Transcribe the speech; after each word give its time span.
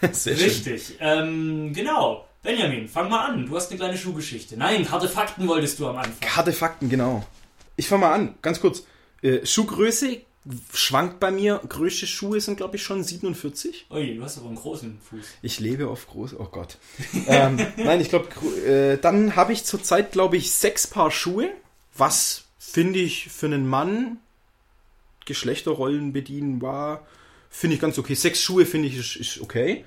Sehr 0.12 0.36
schön. 0.36 0.44
Richtig. 0.44 0.96
Ähm, 1.00 1.72
genau. 1.74 2.26
Benjamin, 2.42 2.88
fang 2.88 3.10
mal 3.10 3.26
an. 3.26 3.46
Du 3.46 3.54
hast 3.56 3.70
eine 3.70 3.78
kleine 3.78 3.98
Schuhgeschichte. 3.98 4.56
Nein, 4.56 4.90
harte 4.90 5.08
Fakten 5.08 5.46
wolltest 5.46 5.78
du 5.78 5.88
am 5.88 5.96
Anfang. 5.96 6.28
Harte 6.28 6.52
Fakten, 6.52 6.88
genau. 6.88 7.26
Ich 7.76 7.88
fange 7.88 8.02
mal 8.02 8.12
an, 8.12 8.34
ganz 8.42 8.60
kurz. 8.60 8.84
Äh, 9.22 9.44
Schuhgröße 9.44 10.22
schwankt 10.72 11.20
bei 11.20 11.30
mir. 11.30 11.60
Größte 11.68 12.06
Schuhe 12.06 12.40
sind, 12.40 12.56
glaube 12.56 12.76
ich, 12.76 12.82
schon 12.82 13.04
47. 13.04 13.86
Ui, 13.90 14.16
du 14.16 14.22
hast 14.24 14.38
aber 14.38 14.46
einen 14.46 14.56
großen 14.56 14.98
Fuß. 15.10 15.26
Ich 15.42 15.60
lebe 15.60 15.88
auf 15.88 16.08
groß. 16.08 16.34
Oh 16.38 16.48
Gott. 16.50 16.78
ähm, 17.26 17.58
nein, 17.76 18.00
ich 18.00 18.08
glaube, 18.08 18.28
äh, 18.66 18.96
dann 18.96 19.36
habe 19.36 19.52
ich 19.52 19.64
zurzeit, 19.64 20.12
glaube 20.12 20.38
ich, 20.38 20.52
sechs 20.52 20.86
Paar 20.86 21.10
Schuhe. 21.10 21.50
Was 21.94 22.44
finde 22.58 23.00
ich 23.00 23.28
für 23.28 23.46
einen 23.46 23.68
Mann 23.68 24.18
Geschlechterrollen 25.26 26.12
bedienen 26.12 26.60
war, 26.60 27.06
finde 27.50 27.74
ich 27.74 27.80
ganz 27.80 27.98
okay. 27.98 28.14
Sechs 28.14 28.42
Schuhe 28.42 28.66
finde 28.66 28.88
ich 28.88 28.96
ist, 28.96 29.16
ist 29.16 29.40
okay. 29.40 29.84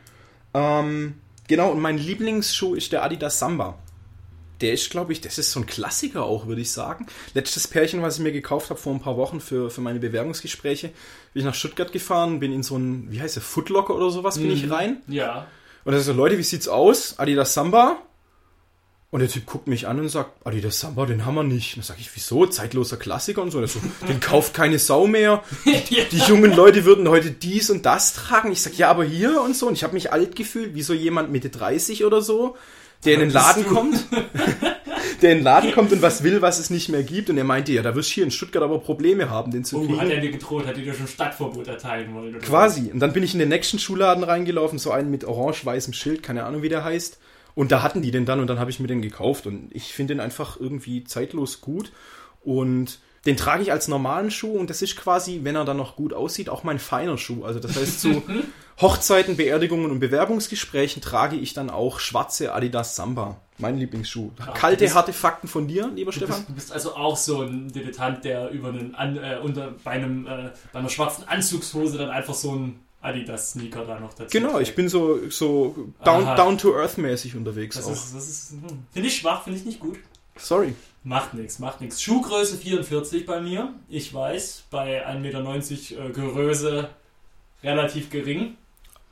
Ähm, 0.53 1.15
genau, 1.47 1.71
und 1.71 1.81
mein 1.81 1.97
Lieblingsschuh 1.97 2.75
ist 2.75 2.91
der 2.91 3.03
Adidas 3.03 3.39
Samba. 3.39 3.77
Der 4.61 4.73
ist, 4.73 4.89
glaube 4.89 5.11
ich, 5.11 5.19
das 5.19 5.37
ist 5.37 5.51
so 5.51 5.59
ein 5.59 5.65
Klassiker 5.65 6.23
auch, 6.23 6.47
würde 6.47 6.61
ich 6.61 6.71
sagen. 6.71 7.07
Letztes 7.33 7.67
Pärchen, 7.67 8.01
was 8.01 8.17
ich 8.17 8.23
mir 8.23 8.31
gekauft 8.31 8.69
habe 8.69 8.79
vor 8.79 8.93
ein 8.93 9.01
paar 9.01 9.17
Wochen 9.17 9.41
für, 9.41 9.69
für 9.69 9.81
meine 9.81 9.99
Bewerbungsgespräche, 9.99 10.87
bin 11.33 11.41
ich 11.41 11.43
nach 11.43 11.55
Stuttgart 11.55 11.91
gefahren, 11.91 12.39
bin 12.39 12.53
in 12.53 12.63
so 12.63 12.77
ein, 12.77 13.11
wie 13.11 13.19
heißt 13.19 13.35
der, 13.35 13.43
Footlocker 13.43 13.95
oder 13.95 14.09
sowas, 14.09 14.37
bin 14.37 14.51
ich 14.51 14.69
rein. 14.69 15.01
Ja. 15.07 15.47
Und 15.83 15.93
da 15.93 15.99
so, 15.99 16.13
Leute, 16.13 16.37
wie 16.37 16.43
sieht's 16.43 16.67
aus? 16.69 17.19
Adidas 17.19 17.53
Samba? 17.53 18.01
Und 19.13 19.19
der 19.19 19.29
Typ 19.29 19.45
guckt 19.45 19.67
mich 19.67 19.87
an 19.87 19.99
und 19.99 20.09
sagt, 20.09 20.31
Adidas 20.43 20.79
Samba, 20.79 21.05
den 21.05 21.23
haben 21.23 21.35
wir 21.35 21.43
nicht. 21.43 21.75
Und 21.75 21.83
dann 21.83 21.87
sag 21.95 21.99
ich, 21.99 22.09
wieso? 22.15 22.47
Zeitloser 22.47 22.97
Klassiker 22.97 23.43
und 23.43 23.51
so. 23.51 23.59
Und 23.59 23.69
so, 23.69 23.79
den 24.07 24.19
kauft 24.19 24.55
keine 24.55 24.79
Sau 24.79 25.05
mehr. 25.05 25.43
Die 25.65 26.17
jungen 26.27 26.51
Leute 26.51 26.83
würden 26.83 27.07
heute 27.07 27.29
dies 27.29 27.69
und 27.69 27.85
das 27.85 28.13
tragen. 28.13 28.51
Ich 28.51 28.61
sag, 28.63 28.75
ja, 28.75 28.89
aber 28.89 29.03
hier 29.03 29.39
und 29.43 29.55
so. 29.55 29.67
Und 29.67 29.73
ich 29.75 29.83
habe 29.83 29.93
mich 29.93 30.11
alt 30.11 30.35
gefühlt, 30.35 30.73
wie 30.73 30.81
so 30.81 30.95
jemand 30.95 31.31
Mitte 31.31 31.49
30 31.51 32.05
oder 32.05 32.23
so, 32.23 32.57
der 33.05 33.13
in 33.13 33.19
den 33.19 33.29
Laden 33.29 33.65
kommt. 33.67 34.03
Der 35.21 35.31
in 35.31 35.37
den 35.37 35.43
Laden 35.45 35.71
kommt 35.73 35.91
und 35.93 36.01
was 36.01 36.23
will, 36.23 36.41
was 36.41 36.59
es 36.59 36.69
nicht 36.69 36.89
mehr 36.89 37.03
gibt. 37.03 37.29
Und 37.29 37.37
er 37.37 37.43
meinte, 37.45 37.71
ja, 37.71 37.81
da 37.81 37.95
wirst 37.95 38.09
du 38.09 38.13
hier 38.15 38.23
in 38.25 38.31
Stuttgart 38.31 38.63
aber 38.63 38.79
Probleme 38.79 39.29
haben, 39.29 39.51
den 39.51 39.63
zu 39.63 39.77
Oh, 39.77 39.85
kriegen. 39.85 40.01
hat 40.01 40.09
er 40.09 40.19
dir 40.19 40.31
gedroht, 40.31 40.65
hat 40.65 40.75
er 40.75 40.83
dir 40.83 40.93
schon 40.93 41.07
Stadtverbot 41.07 41.67
erteilen 41.67 42.13
wollen? 42.13 42.39
Quasi. 42.39 42.89
Und 42.91 42.99
dann 42.99 43.13
bin 43.13 43.23
ich 43.23 43.33
in 43.33 43.39
den 43.39 43.47
nächsten 43.49 43.79
Schuhladen 43.79 44.23
reingelaufen, 44.25 44.79
so 44.79 44.91
einen 44.91 45.11
mit 45.11 45.23
orange-weißem 45.23 45.93
Schild, 45.93 46.23
keine 46.23 46.43
Ahnung, 46.43 46.61
wie 46.61 46.67
der 46.69 46.83
heißt. 46.83 47.19
Und 47.55 47.71
da 47.71 47.81
hatten 47.83 48.01
die 48.01 48.11
den 48.11 48.25
dann 48.25 48.39
und 48.39 48.47
dann 48.47 48.59
habe 48.59 48.71
ich 48.71 48.79
mir 48.79 48.87
den 48.87 49.01
gekauft. 49.01 49.45
Und 49.47 49.69
ich 49.73 49.93
finde 49.93 50.15
den 50.15 50.21
einfach 50.21 50.59
irgendwie 50.59 51.03
zeitlos 51.03 51.61
gut. 51.61 51.91
Und 52.43 52.99
den 53.25 53.37
trage 53.37 53.63
ich 53.63 53.71
als 53.71 53.87
normalen 53.87 54.31
Schuh 54.31 54.51
und 54.57 54.69
das 54.69 54.81
ist 54.81 54.97
quasi, 54.97 55.41
wenn 55.43 55.55
er 55.55 55.63
dann 55.63 55.77
noch 55.77 55.95
gut 55.95 56.13
aussieht, 56.13 56.49
auch 56.49 56.63
mein 56.63 56.77
feiner 56.79 57.17
Schuh. 57.17 57.45
Also 57.45 57.59
das 57.59 57.75
heißt, 57.77 58.01
zu 58.01 58.21
Hochzeiten, 58.81 59.37
Beerdigungen 59.37 59.91
und 59.91 59.99
Bewerbungsgesprächen 59.99 61.01
trage 61.01 61.35
ich 61.37 61.53
dann 61.53 61.69
auch 61.69 61.99
schwarze 61.99 62.53
Adidas 62.53 62.95
Samba. 62.95 63.39
Mein 63.59 63.77
Lieblingsschuh. 63.77 64.31
Kalte, 64.55 64.83
das- 64.85 64.95
harte 64.95 65.13
Fakten 65.13 65.47
von 65.47 65.67
dir, 65.67 65.89
lieber 65.95 66.11
Du 66.11 66.17
Stefan? 66.17 66.37
bist, 66.37 66.49
du 66.49 66.53
bist 66.55 66.71
also 66.73 66.95
auch 66.95 67.15
so 67.15 67.43
ein 67.43 67.71
Dilettant, 67.71 68.25
der 68.25 68.49
über 68.49 68.69
einen 68.69 68.95
An, 68.95 69.15
äh, 69.15 69.37
unter, 69.41 69.75
bei, 69.83 69.91
einem, 69.91 70.25
äh, 70.25 70.49
bei 70.73 70.79
einer 70.79 70.89
schwarzen 70.89 71.23
Anzugshose 71.27 71.97
dann 71.99 72.09
einfach 72.09 72.33
so 72.33 72.55
ein 72.55 72.79
Adidas-Sneaker 73.03 73.85
da 73.85 73.99
noch 73.99 74.13
dazu 74.13 74.29
Genau, 74.31 74.59
ich 74.59 74.75
bin 74.75 74.89
so, 74.89 75.29
so 75.29 75.75
down, 76.03 76.25
down 76.35 76.57
to 76.57 76.75
earth 76.75 76.97
mäßig 76.97 77.35
unterwegs 77.35 77.75
Das 77.75 77.85
auch. 77.85 77.91
ist, 77.91 78.15
das 78.15 78.27
ist, 78.29 78.51
hm, 78.51 78.85
finde 78.91 79.07
ich 79.09 79.17
schwach, 79.17 79.43
finde 79.43 79.59
ich 79.59 79.65
nicht 79.65 79.79
gut. 79.79 79.99
Sorry. 80.37 80.73
Macht 81.03 81.33
nichts, 81.33 81.59
macht 81.59 81.81
nichts. 81.81 82.01
Schuhgröße 82.01 82.57
44 82.57 83.25
bei 83.25 83.41
mir. 83.41 83.73
Ich 83.89 84.13
weiß, 84.13 84.63
bei 84.71 85.05
1,90 85.07 85.19
Meter 85.19 86.05
äh, 86.05 86.09
Größe 86.11 86.89
relativ 87.61 88.09
gering. 88.09 88.55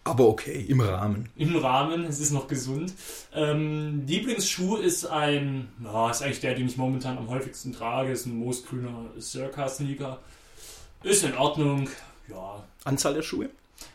Aber 0.03 0.27
okay, 0.27 0.65
im 0.67 0.81
Rahmen. 0.81 1.29
Im 1.35 1.55
Rahmen, 1.57 2.05
es 2.05 2.19
ist 2.19 2.31
noch 2.31 2.47
gesund. 2.47 2.93
Ähm, 3.35 4.03
Lieblingsschuh 4.07 4.77
ist 4.77 5.05
ein, 5.05 5.67
ja, 5.83 6.09
ist 6.09 6.23
eigentlich 6.23 6.39
der, 6.39 6.55
den 6.55 6.65
ich 6.65 6.77
momentan 6.77 7.19
am 7.19 7.29
häufigsten 7.29 7.71
trage, 7.71 8.11
ist 8.11 8.25
ein 8.25 8.35
moosgrüner 8.35 9.11
Circa-Sneaker. 9.19 10.19
Ist 11.03 11.23
in 11.23 11.35
Ordnung, 11.37 11.87
ja. 12.29 12.63
Anzahl 12.83 13.13
der 13.13 13.21
Schuhe? 13.21 13.49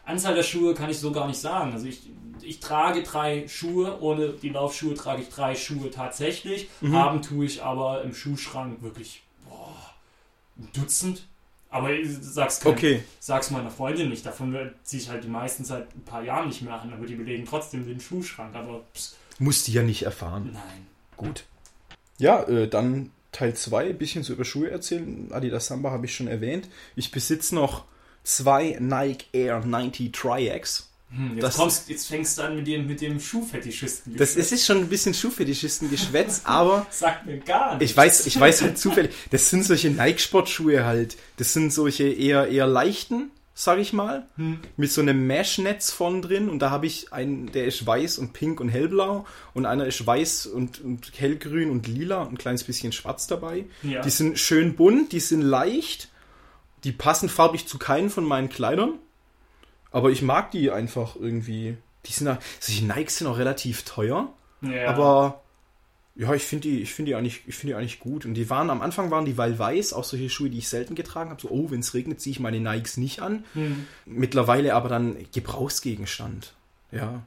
Anzahl 0.07 0.35
der 0.35 0.43
Schuhe 0.43 0.73
kann 0.75 0.89
ich 0.89 0.99
so 0.99 1.13
gar 1.13 1.27
nicht 1.27 1.39
sagen. 1.39 1.73
Also 1.73 1.87
ich, 1.87 2.09
ich 2.43 2.61
trage 2.61 3.03
drei 3.03 3.47
Schuhe, 3.49 4.01
ohne 4.01 4.31
die 4.31 4.49
Laufschuhe 4.49 4.95
trage 4.95 5.23
ich 5.23 5.29
drei 5.29 5.55
Schuhe 5.55 5.91
tatsächlich. 5.91 6.69
Haben 6.91 7.21
tue 7.23 7.45
ich 7.45 7.63
aber 7.63 8.03
im 8.03 8.15
Schuhschrank 8.15 8.83
wirklich 8.83 9.23
boah, 9.49 9.75
ein 10.59 10.69
Dutzend. 10.73 11.27
Aber 11.69 11.93
ich 11.93 12.09
sag's, 12.21 12.61
kein, 12.61 12.73
Okay. 12.73 13.03
sag's 13.19 13.51
meiner 13.51 13.71
Freundin 13.71 14.09
nicht. 14.09 14.25
Davon 14.25 14.57
ziehe 14.85 15.03
ich 15.03 15.11
halt 15.11 15.25
die 15.25 15.29
meisten 15.29 15.65
seit 15.65 15.95
ein 15.95 16.05
paar 16.05 16.23
Jahren 16.23 16.47
nicht 16.49 16.63
mehr 16.63 16.81
an, 16.81 16.93
aber 16.93 17.05
die 17.05 17.17
belegen 17.17 17.45
trotzdem 17.45 17.85
den 17.87 18.01
Schuhschrank. 18.01 18.55
Aber 18.55 18.83
pss, 18.95 19.17
Musst 19.39 19.69
du 19.69 19.73
ja 19.73 19.83
nicht 19.83 20.05
erfahren. 20.05 20.51
nein. 20.55 20.87
Gut. 21.17 21.45
Ja, 22.19 22.43
äh, 22.45 22.69
dann 22.69 23.11
Teil 23.33 23.55
2, 23.55 23.91
ein 23.91 23.99
bisschen 23.99 24.23
so 24.23 24.33
über 24.33 24.45
Schuhe 24.47 24.71
erzählen. 24.71 25.31
Adidas 25.33 25.67
Samba 25.67 25.91
habe 25.91 26.07
ich 26.07 26.15
schon 26.15 26.29
erwähnt. 26.29 26.69
Ich 26.95 27.11
besitze 27.11 27.55
noch 27.55 27.85
zwei 28.27 28.77
Nike 28.81 29.27
Air 29.33 29.61
90 29.65 30.13
Tri-X. 30.13 30.89
Hm, 31.15 31.35
jetzt, 31.35 31.43
Das- 31.45 31.57
kommst, 31.57 31.89
jetzt 31.89 32.09
fängst 32.09 32.37
du 32.37 32.43
an 32.43 32.57
mit 32.57 32.67
dem, 32.67 32.87
mit 32.89 33.01
dem 33.01 33.21
Schuhfetischisten. 33.21 34.17
Das 34.17 34.35
ist, 34.35 34.51
ist 34.53 34.67
schon 34.67 34.79
ein 34.79 34.89
bisschen 34.89 35.15
Schuhfetischisten-Geschwätz, 35.15 36.43
aber 36.45 36.87
Sagt 36.91 37.27
mir 37.27 37.39
gar 37.39 37.79
nicht. 37.79 37.91
ich 37.91 37.97
weiß, 37.97 38.27
ich 38.27 38.39
weiß 38.39 38.63
halt 38.63 38.79
zufällig, 38.79 39.13
das 39.31 39.49
sind 39.51 39.65
solche 39.65 39.91
Nike-Sportschuhe 39.91 40.85
halt. 40.85 41.17
Das 41.37 41.53
sind 41.53 41.73
solche 41.73 42.05
eher, 42.09 42.49
eher 42.49 42.67
leichten, 42.67 43.31
sag 43.55 43.79
ich 43.79 43.93
mal, 43.93 44.27
Hm. 44.37 44.59
mit 44.77 44.91
so 44.91 45.01
einem 45.01 45.27
Mesh-Netz 45.29 45.93
vorn 45.93 46.23
drin 46.23 46.49
und 46.49 46.59
da 46.59 46.71
habe 46.71 46.87
ich 46.87 47.13
einen, 47.13 47.53
der 47.53 47.67
ist 47.67 47.87
weiß 47.87 48.19
und 48.19 48.33
pink 48.33 48.61
und 48.61 48.69
hellblau 48.69 49.25
und 49.55 49.65
einer 49.65 49.87
ist 49.87 50.05
weiß 50.07 50.47
und, 50.47 50.81
und 50.81 51.13
hellgrün 51.17 51.71
und 51.71 51.87
lila 51.87 52.23
und 52.23 52.33
ein 52.33 52.39
kleines 52.39 52.65
bisschen 52.65 52.91
schwarz 52.93 53.29
dabei. 53.29 53.65
Ja. 53.85 54.03
Die 54.03 54.11
sind 54.11 54.39
schön 54.41 54.75
bunt, 54.75 55.13
die 55.13 55.21
sind 55.21 55.43
leicht, 55.43 56.09
die 56.85 56.93
passen 56.93 57.29
farbig 57.29 57.67
zu 57.67 57.79
keinen 57.79 58.11
von 58.11 58.25
meinen 58.25 58.49
Kleidern, 58.49 58.95
aber 59.91 60.11
ich 60.11 60.23
mag 60.23 60.51
die 60.51 60.71
einfach 60.71 61.17
irgendwie. 61.17 61.77
Die 62.07 62.13
sind, 62.13 62.29
auch- 62.29 62.39
solche 62.61 62.85
Nikes 62.85 63.19
sind 63.19 63.27
auch 63.27 63.39
relativ 63.39 63.83
teuer, 63.85 64.33
ja. 64.63 64.89
aber 64.89 65.43
ja, 66.15 66.33
ich 66.33 66.45
finde 66.45 66.69
die, 66.69 66.81
ich 66.81 66.95
finde 66.95 67.11
die 67.11 67.15
eigentlich, 67.15 67.43
ich 67.47 67.55
finde 67.57 67.73
die 67.73 67.79
eigentlich 67.79 68.01
gut. 68.01 68.25
Und 68.25 68.35
die 68.35 68.49
waren 68.49 68.71
am 68.71 68.81
Anfang 68.81 69.11
waren 69.11 69.25
die 69.27 69.37
weil 69.37 69.59
weiß, 69.59 69.93
auch 69.93 70.05
solche 70.05 70.31
Schuhe, 70.31 70.49
die 70.49 70.59
ich 70.59 70.69
selten 70.69 70.95
getragen 70.95 71.29
habe. 71.31 71.43
So, 71.43 71.51
oh, 71.51 71.71
wenn 71.71 71.81
es 71.81 71.93
regnet, 71.93 72.21
ziehe 72.21 72.33
ich 72.33 72.41
meine 72.41 72.59
Nikes 72.61 72.97
nicht 72.97 73.21
an. 73.21 73.45
Hm. 73.53 73.87
Mittlerweile 74.07 74.75
aber 74.75 74.89
dann 74.89 75.17
Gebrauchsgegenstand. 75.35 76.55
Ja. 76.91 77.23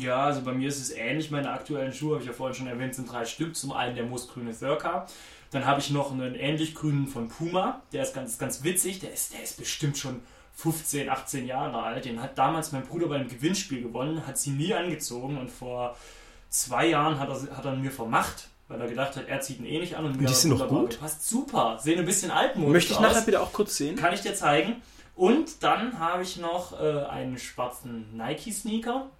Ja, 0.00 0.24
also 0.24 0.42
bei 0.42 0.52
mir 0.52 0.68
ist 0.68 0.80
es 0.80 0.90
ähnlich. 0.90 1.30
Meine 1.30 1.50
aktuellen 1.50 1.92
Schuhe, 1.92 2.14
habe 2.14 2.22
ich 2.22 2.28
ja 2.28 2.34
vorhin 2.34 2.54
schon 2.56 2.66
erwähnt, 2.66 2.94
sind 2.94 3.10
drei 3.10 3.24
Stück. 3.24 3.56
Zum 3.56 3.72
einen 3.72 3.94
der 3.94 4.04
moosgrüne 4.04 4.54
Circa. 4.54 5.06
Dann 5.50 5.64
habe 5.64 5.80
ich 5.80 5.90
noch 5.90 6.10
einen 6.12 6.34
ähnlich 6.34 6.74
grünen 6.74 7.06
von 7.06 7.28
Puma. 7.28 7.82
Der 7.92 8.02
ist 8.02 8.14
ganz, 8.14 8.38
ganz 8.38 8.64
witzig. 8.64 9.00
Der 9.00 9.12
ist, 9.12 9.32
der 9.32 9.42
ist 9.42 9.56
bestimmt 9.56 9.96
schon 9.96 10.20
15, 10.56 11.08
18 11.08 11.46
Jahre 11.46 11.82
alt. 11.82 12.04
Den 12.04 12.22
hat 12.22 12.36
damals 12.38 12.72
mein 12.72 12.82
Bruder 12.82 13.06
beim 13.08 13.28
Gewinnspiel 13.28 13.82
gewonnen, 13.82 14.26
hat 14.26 14.38
sie 14.38 14.50
nie 14.50 14.74
angezogen 14.74 15.38
und 15.38 15.50
vor 15.50 15.96
zwei 16.48 16.88
Jahren 16.88 17.18
hat 17.20 17.28
er, 17.28 17.56
hat 17.56 17.64
er 17.64 17.76
mir 17.76 17.90
vermacht, 17.90 18.48
weil 18.68 18.80
er 18.80 18.88
gedacht 18.88 19.16
hat, 19.16 19.28
er 19.28 19.40
zieht 19.42 19.58
ihn 19.60 19.66
eh 19.66 19.78
nicht 19.78 19.96
an 19.96 20.06
und, 20.06 20.18
mir 20.18 20.26
die 20.26 20.32
sind 20.32 20.56
noch 20.56 20.66
gut? 20.66 20.92
Gepasst. 20.92 21.28
Super, 21.28 21.78
sehen 21.80 21.98
ein 21.98 22.06
bisschen 22.06 22.30
altmodisch 22.30 22.72
Möchte 22.72 22.92
ich 22.92 22.98
aus. 22.98 23.02
nachher 23.02 23.22
bitte 23.22 23.40
auch 23.42 23.52
kurz 23.52 23.76
sehen? 23.76 23.96
Kann 23.96 24.14
ich 24.14 24.22
dir 24.22 24.34
zeigen. 24.34 24.76
Und 25.14 25.62
dann 25.62 25.98
habe 25.98 26.22
ich 26.22 26.38
noch 26.38 26.78
äh, 26.80 27.04
einen 27.04 27.38
schwarzen 27.38 28.16
Nike-Sneaker. 28.16 29.10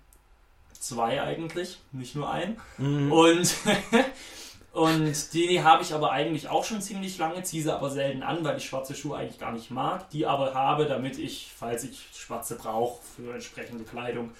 Zwei 0.86 1.20
eigentlich, 1.20 1.78
nicht 1.90 2.14
nur 2.14 2.30
einen. 2.30 2.60
Mhm. 2.78 3.10
Und, 3.10 3.54
Und 4.76 5.32
die 5.32 5.62
habe 5.62 5.82
ich 5.82 5.94
aber 5.94 6.12
eigentlich 6.12 6.48
auch 6.48 6.62
schon 6.62 6.82
ziemlich 6.82 7.16
lange, 7.16 7.42
ziehe 7.42 7.62
sie 7.62 7.74
aber 7.74 7.88
selten 7.88 8.22
an, 8.22 8.44
weil 8.44 8.58
ich 8.58 8.66
schwarze 8.66 8.94
Schuhe 8.94 9.16
eigentlich 9.16 9.38
gar 9.38 9.52
nicht 9.52 9.70
mag. 9.70 10.10
Die 10.10 10.26
aber 10.26 10.52
habe, 10.52 10.84
damit 10.84 11.18
ich, 11.18 11.50
falls 11.56 11.82
ich 11.84 12.06
schwarze 12.14 12.56
brauche 12.56 13.00
für 13.16 13.32
entsprechende 13.32 13.84
Kleidung, 13.84 14.32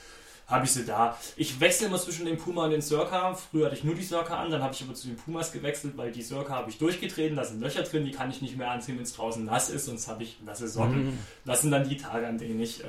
habe 0.46 0.66
ich 0.66 0.72
sie 0.72 0.84
da. 0.84 1.16
Ich 1.36 1.58
wechsle 1.58 1.86
immer 1.86 1.98
zwischen 1.98 2.26
dem 2.26 2.36
Puma 2.36 2.64
und 2.64 2.70
den 2.70 2.82
Circa. 2.82 3.34
Früher 3.34 3.66
hatte 3.66 3.76
ich 3.76 3.84
nur 3.84 3.94
die 3.94 4.02
Circa 4.02 4.36
an, 4.36 4.50
dann 4.50 4.62
habe 4.62 4.74
ich 4.74 4.82
aber 4.82 4.92
zu 4.92 5.08
den 5.08 5.16
Pumas 5.16 5.52
gewechselt, 5.52 5.96
weil 5.96 6.12
die 6.12 6.22
Circa 6.22 6.52
habe 6.52 6.70
ich 6.70 6.76
durchgetreten, 6.76 7.34
da 7.34 7.44
sind 7.44 7.62
Löcher 7.62 7.82
drin, 7.82 8.04
die 8.04 8.12
kann 8.12 8.30
ich 8.30 8.42
nicht 8.42 8.58
mehr 8.58 8.70
anziehen, 8.70 8.96
wenn 8.96 9.04
es 9.04 9.14
draußen 9.14 9.42
nass 9.42 9.70
ist, 9.70 9.86
sonst 9.86 10.06
habe 10.06 10.22
ich 10.22 10.40
nasse 10.42 10.68
Socken. 10.68 11.06
Mhm. 11.06 11.18
Das 11.46 11.62
sind 11.62 11.70
dann 11.70 11.88
die 11.88 11.96
Tage, 11.96 12.26
an 12.26 12.36
denen 12.36 12.60
ich 12.60 12.84
äh, 12.84 12.88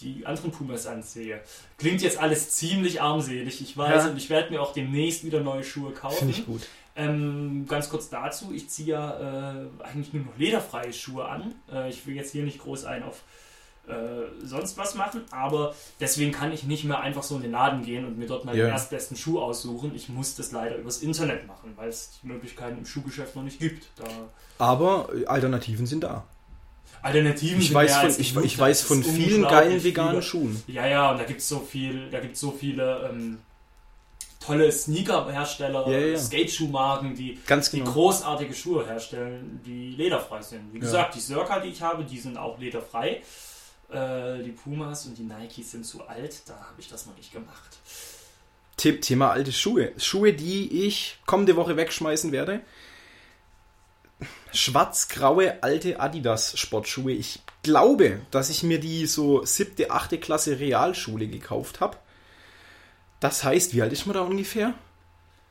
die 0.00 0.26
anderen 0.26 0.50
Pumas 0.50 0.86
ansehe. 0.86 1.40
Klingt 1.78 2.02
jetzt 2.02 2.18
alles 2.18 2.50
ziemlich 2.50 3.00
armselig, 3.00 3.60
ich 3.60 3.76
weiß, 3.76 4.04
ja. 4.04 4.10
und 4.10 4.16
ich 4.16 4.30
werde 4.30 4.50
mir 4.50 4.60
auch 4.60 4.72
demnächst 4.72 5.24
wieder 5.24 5.40
neue 5.40 5.64
Schuhe 5.64 5.92
kaufen. 5.92 6.18
Finde 6.18 6.34
ich 6.34 6.46
gut. 6.46 6.62
Ähm, 6.96 7.66
ganz 7.68 7.88
kurz 7.88 8.08
dazu, 8.08 8.52
ich 8.52 8.70
ziehe 8.70 8.88
ja 8.88 9.62
äh, 9.62 9.66
eigentlich 9.82 10.12
nur 10.12 10.24
noch 10.24 10.38
lederfreie 10.38 10.92
Schuhe 10.92 11.24
an. 11.24 11.54
Äh, 11.72 11.90
ich 11.90 12.06
will 12.06 12.14
jetzt 12.14 12.32
hier 12.32 12.44
nicht 12.44 12.60
groß 12.60 12.84
ein 12.84 13.02
auf 13.02 13.22
äh, 13.86 14.46
sonst 14.46 14.78
was 14.78 14.94
machen, 14.94 15.22
aber 15.30 15.74
deswegen 16.00 16.32
kann 16.32 16.52
ich 16.52 16.64
nicht 16.64 16.84
mehr 16.84 17.00
einfach 17.00 17.22
so 17.22 17.36
in 17.36 17.42
den 17.42 17.50
Laden 17.50 17.82
gehen 17.82 18.04
und 18.06 18.16
mir 18.16 18.26
dort 18.26 18.44
meinen 18.44 18.58
ja. 18.58 18.68
erstbesten 18.68 19.16
Schuh 19.16 19.40
aussuchen. 19.40 19.92
Ich 19.94 20.08
muss 20.08 20.36
das 20.36 20.52
leider 20.52 20.76
übers 20.76 21.02
Internet 21.02 21.46
machen, 21.46 21.72
weil 21.76 21.88
es 21.88 22.18
die 22.22 22.28
Möglichkeiten 22.28 22.78
im 22.78 22.86
Schuhgeschäft 22.86 23.36
noch 23.36 23.42
nicht 23.42 23.58
gibt. 23.58 23.88
Da 23.96 24.06
aber 24.58 25.10
Alternativen 25.26 25.86
sind 25.86 26.04
da. 26.04 26.24
Alternativen 27.02 27.60
ich 27.60 27.72
weiß 27.72 27.96
von, 27.96 28.10
ich, 28.18 28.36
ich 28.36 28.58
weiß 28.58 28.82
von 28.82 29.04
vielen 29.04 29.42
geilen 29.42 29.84
veganen. 29.84 30.22
Schuhen. 30.22 30.62
Ja, 30.66 30.86
ja, 30.86 31.10
und 31.10 31.18
da 31.18 31.24
gibt 31.24 31.40
es 31.40 31.48
so 31.48 31.60
viel, 31.60 32.08
da 32.10 32.20
gibt 32.20 32.36
so 32.36 32.50
viele 32.50 33.10
ähm, 33.10 33.38
tolle 34.40 34.70
Sneaker-Hersteller, 34.70 35.88
ja, 35.90 35.98
ja. 35.98 36.18
Skate-Schuhmarken, 36.18 37.14
die, 37.14 37.38
genau. 37.46 37.62
die 37.72 37.84
großartige 37.84 38.54
Schuhe 38.54 38.86
herstellen, 38.86 39.60
die 39.64 39.90
lederfrei 39.96 40.42
sind. 40.42 40.72
Wie 40.72 40.78
gesagt, 40.78 41.14
die 41.14 41.20
Circa, 41.20 41.60
die 41.60 41.70
ich 41.70 41.82
habe, 41.82 42.04
die 42.04 42.18
sind 42.18 42.36
auch 42.36 42.58
lederfrei. 42.58 43.22
Äh, 43.90 44.42
die 44.42 44.52
Pumas 44.52 45.06
und 45.06 45.16
die 45.18 45.22
Nikes 45.22 45.72
sind 45.72 45.84
zu 45.84 46.06
alt, 46.06 46.42
da 46.46 46.54
habe 46.54 46.80
ich 46.80 46.88
das 46.88 47.06
noch 47.06 47.16
nicht 47.16 47.32
gemacht. 47.32 47.78
Tipp, 48.76 49.02
Thema 49.02 49.30
alte 49.30 49.52
Schuhe. 49.52 49.92
Schuhe, 49.98 50.32
die 50.32 50.86
ich 50.86 51.18
kommende 51.26 51.54
Woche 51.56 51.76
wegschmeißen 51.76 52.32
werde. 52.32 52.60
Schwarz-graue 54.52 55.62
alte 55.62 56.00
Adidas 56.00 56.58
Sportschuhe. 56.58 57.12
Ich 57.12 57.40
glaube, 57.62 58.20
dass 58.30 58.50
ich 58.50 58.62
mir 58.62 58.80
die 58.80 59.06
so 59.06 59.44
siebte, 59.44 59.90
achte 59.90 60.18
Klasse 60.18 60.60
Realschule 60.60 61.26
gekauft 61.26 61.80
habe. 61.80 61.96
Das 63.20 63.42
heißt, 63.42 63.74
wie 63.74 63.82
alt 63.82 63.92
ist 63.92 64.06
man 64.06 64.14
da 64.14 64.22
ungefähr? 64.22 64.74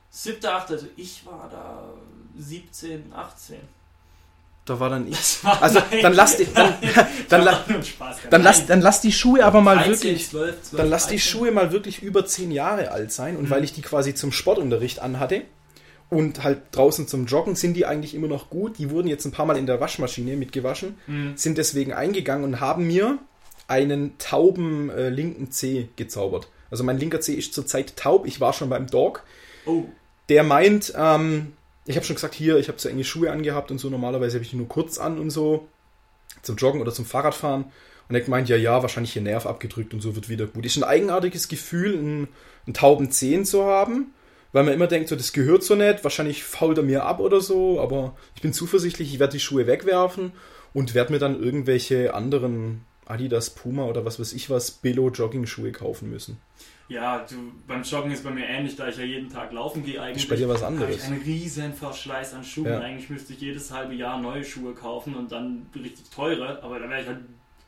Siebte, 0.10 0.54
achte, 0.54 0.74
also 0.74 0.88
ich 0.96 1.26
war 1.26 1.50
da 1.52 1.90
17, 2.38 3.12
18. 3.14 3.58
Da 4.66 4.80
war 4.80 4.90
dann 4.90 5.08
ich. 5.12 5.44
War 5.44 5.62
also 5.62 5.82
dann 6.02 6.14
lass 6.14 6.38
die, 6.38 6.46
dann, 6.54 6.76
dann, 7.30 7.46
dann, 7.46 7.84
dann, 8.30 8.44
lass, 8.44 8.66
dann 8.66 8.82
lass 8.82 9.02
die 9.02 9.12
Schuhe 9.12 9.44
aber 9.44 9.62
mal 9.62 9.78
13, 9.78 9.92
wirklich, 9.92 10.30
12, 10.30 10.62
12, 10.62 10.82
dann 10.82 10.90
lass 10.90 11.08
die 11.08 11.20
Schuhe 11.20 11.52
mal 11.52 11.72
wirklich 11.72 12.02
über 12.02 12.26
zehn 12.26 12.52
Jahre 12.52 12.92
alt 12.92 13.12
sein 13.12 13.36
und 13.38 13.46
mhm. 13.46 13.50
weil 13.50 13.64
ich 13.64 13.74
die 13.74 13.82
quasi 13.82 14.14
zum 14.14 14.32
Sportunterricht 14.32 15.00
anhatte 15.00 15.44
und 16.14 16.44
halt 16.44 16.62
draußen 16.72 17.08
zum 17.08 17.26
Joggen 17.26 17.56
sind 17.56 17.76
die 17.76 17.86
eigentlich 17.86 18.16
immer 18.16 18.28
noch 18.28 18.50
gut. 18.50 18.78
Die 18.78 18.90
wurden 18.90 19.08
jetzt 19.08 19.26
ein 19.26 19.32
paar 19.32 19.46
Mal 19.46 19.58
in 19.58 19.66
der 19.66 19.80
Waschmaschine 19.80 20.36
mitgewaschen, 20.38 20.98
mhm. 21.08 21.34
sind 21.36 21.58
deswegen 21.58 21.94
eingegangen 21.94 22.46
und 22.46 22.60
haben 22.60 22.88
mir 22.88 23.20
einen 23.68 24.18
tauben 24.18 24.90
äh, 24.90 25.10
linken 25.10 25.52
Zeh 25.52 25.90
gezaubert. 25.96 26.48
Also 26.70 26.84
mein 26.84 26.98
linker 26.98 27.22
Zeh 27.22 27.34
ist 27.34 27.54
zurzeit 27.54 27.96
taub. 27.98 28.26
Ich 28.26 28.40
war 28.40 28.54
schon 28.54 28.70
beim 28.70 28.88
Dog. 28.88 29.24
Oh. 29.66 29.86
Der 30.30 30.44
meint, 30.44 30.94
ähm, 30.98 31.54
ich 31.86 31.96
habe 31.96 32.06
schon 32.06 32.16
gesagt, 32.16 32.34
hier, 32.34 32.58
ich 32.58 32.68
habe 32.68 32.78
zu 32.78 32.90
enge 32.90 33.04
Schuhe 33.04 33.32
angehabt 33.32 33.72
und 33.72 33.78
so. 33.78 33.90
Normalerweise 33.90 34.36
habe 34.36 34.44
ich 34.44 34.52
die 34.52 34.56
nur 34.56 34.68
kurz 34.68 34.98
an 34.98 35.20
und 35.20 35.30
so. 35.30 35.68
Zum 36.42 36.56
Joggen 36.56 36.82
oder 36.82 36.94
zum 36.94 37.06
Fahrradfahren. 37.06 37.66
Und 38.10 38.16
er 38.16 38.30
meint, 38.30 38.50
ja, 38.50 38.58
ja, 38.58 38.82
wahrscheinlich 38.82 39.14
hier 39.14 39.22
Nerv 39.22 39.46
abgedrückt 39.46 39.94
und 39.94 40.02
so 40.02 40.16
wird 40.16 40.30
wieder 40.30 40.48
gut. 40.48 40.66
Ist 40.66 40.78
ein 40.78 40.84
eigenartiges 40.84 41.48
Gefühl, 41.48 41.98
einen, 41.98 42.28
einen 42.66 42.74
tauben 42.74 43.12
Zehen 43.12 43.46
zu 43.46 43.66
haben. 43.66 44.14
Weil 44.54 44.64
man 44.64 44.74
immer 44.74 44.88
denkt, 44.88 45.10
so, 45.10 45.16
das 45.16 45.34
gehört 45.34 45.64
so 45.64 45.76
nicht. 45.76 46.04
Wahrscheinlich 46.04 46.44
fault 46.44 46.78
er 46.78 46.84
mir 46.84 47.04
ab 47.04 47.20
oder 47.20 47.42
so. 47.42 47.82
Aber 47.82 48.16
ich 48.36 48.42
bin 48.42 48.54
zuversichtlich, 48.54 49.14
ich 49.14 49.20
werde 49.20 49.34
die 49.34 49.40
Schuhe 49.40 49.68
wegwerfen 49.68 50.32
und 50.74 50.94
werde 50.94 51.12
mir 51.12 51.20
dann 51.20 51.42
irgendwelche 51.42 52.14
anderen 52.14 52.86
Adidas, 53.06 53.50
Puma 53.50 53.84
oder 53.86 54.06
was 54.06 54.20
weiß 54.20 54.32
ich 54.34 54.50
was, 54.50 54.72
Billo 54.72 55.10
Jogging-Schuhe 55.10 55.72
kaufen 55.72 56.10
müssen. 56.10 56.38
Ja, 56.90 57.26
du, 57.28 57.36
beim 57.68 57.82
Joggen 57.84 58.12
ist 58.12 58.24
bei 58.24 58.30
mir 58.30 58.46
ähnlich, 58.46 58.76
da 58.76 58.88
ich 58.88 58.98
ja 58.98 59.04
jeden 59.04 59.30
Tag 59.30 59.52
laufen 59.52 59.84
gehe 59.84 60.02
eigentlich. 60.02 60.24
Ist 60.24 60.30
bei 60.30 60.36
dir 60.36 60.50
was 60.50 60.64
anderes. 60.64 60.98
Ich 60.98 61.04
einen 61.04 61.22
riesen 61.22 61.74
Verschleiß 61.74 62.34
an 62.34 62.44
Schuhen. 62.44 62.68
Ja. 62.68 62.80
Eigentlich 62.80 63.10
müsste 63.10 63.34
ich 63.34 63.40
jedes 63.40 63.72
halbe 63.72 63.94
Jahr 63.96 64.22
neue 64.22 64.44
Schuhe 64.44 64.74
kaufen 64.74 65.16
und 65.16 65.32
dann 65.32 65.66
richtig 65.76 66.10
teure, 66.10 66.62
aber 66.62 66.80
da 66.80 66.90
wäre 66.90 67.02
ich 67.02 67.08
halt 67.08 67.20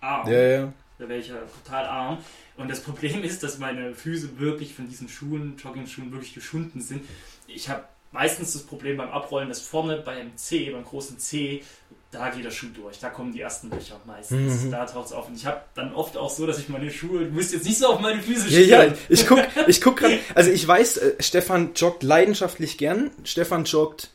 arm. 0.02 0.30
Ja, 0.30 0.42
ja. 0.42 0.74
Da 0.97 1.09
wäre 1.09 1.19
ich 1.19 1.27
ja 1.27 1.36
total 1.63 1.86
arm. 1.86 2.18
Und 2.57 2.69
das 2.69 2.81
Problem 2.81 3.24
ist, 3.24 3.44
dass 3.44 3.57
meine 3.57 3.94
Füße 3.94 4.39
wirklich 4.39 4.74
von 4.74 4.88
diesen 4.88 5.09
Schuhen, 5.09 5.57
Jogging-Schuhen, 5.57 6.12
wirklich 6.12 6.33
geschunden 6.33 6.81
sind. 6.81 7.03
Ich 7.47 7.68
habe 7.69 7.83
meistens 8.12 8.53
das 8.53 8.63
Problem 8.63 8.97
beim 8.97 9.09
Abrollen, 9.09 9.50
dass 9.50 9.59
vorne 9.59 9.97
beim 9.97 10.36
C, 10.38 10.69
beim 10.69 10.86
großen 10.86 11.19
C, 11.19 11.63
da 12.12 12.30
geht 12.30 12.45
der 12.45 12.51
Schuh 12.51 12.68
durch. 12.74 13.00
Da 13.00 13.09
kommen 13.09 13.33
die 13.33 13.42
ersten 13.42 13.69
Löcher 13.69 14.00
meistens. 14.06 14.63
Mhm. 14.63 14.71
Da 14.71 14.86
taucht 14.86 15.07
es 15.07 15.12
auf. 15.12 15.27
Und 15.27 15.36
ich 15.36 15.45
habe 15.45 15.62
dann 15.75 15.94
oft 15.94 16.15
auch 16.15 16.30
so, 16.30 16.47
dass 16.47 16.59
ich 16.59 16.69
meine 16.69 16.89
Schuhe, 16.89 17.25
du 17.25 17.31
musst 17.31 17.53
jetzt 17.53 17.65
nicht 17.65 17.77
so 17.77 17.88
auf 17.88 18.00
meine 18.00 18.21
Füße 18.21 18.48
stehen. 18.48 18.69
Ja, 18.69 18.83
ja, 18.86 18.94
ich 19.09 19.27
guck, 19.27 19.39
ich 19.68 19.81
guck 19.81 19.98
gerade, 19.98 20.19
also 20.36 20.50
ich 20.50 20.65
weiß, 20.65 20.98
äh, 20.98 21.15
Stefan 21.19 21.74
joggt 21.75 22.03
leidenschaftlich 22.03 22.77
gern. 22.77 23.12
Stefan 23.25 23.65
joggt 23.65 24.12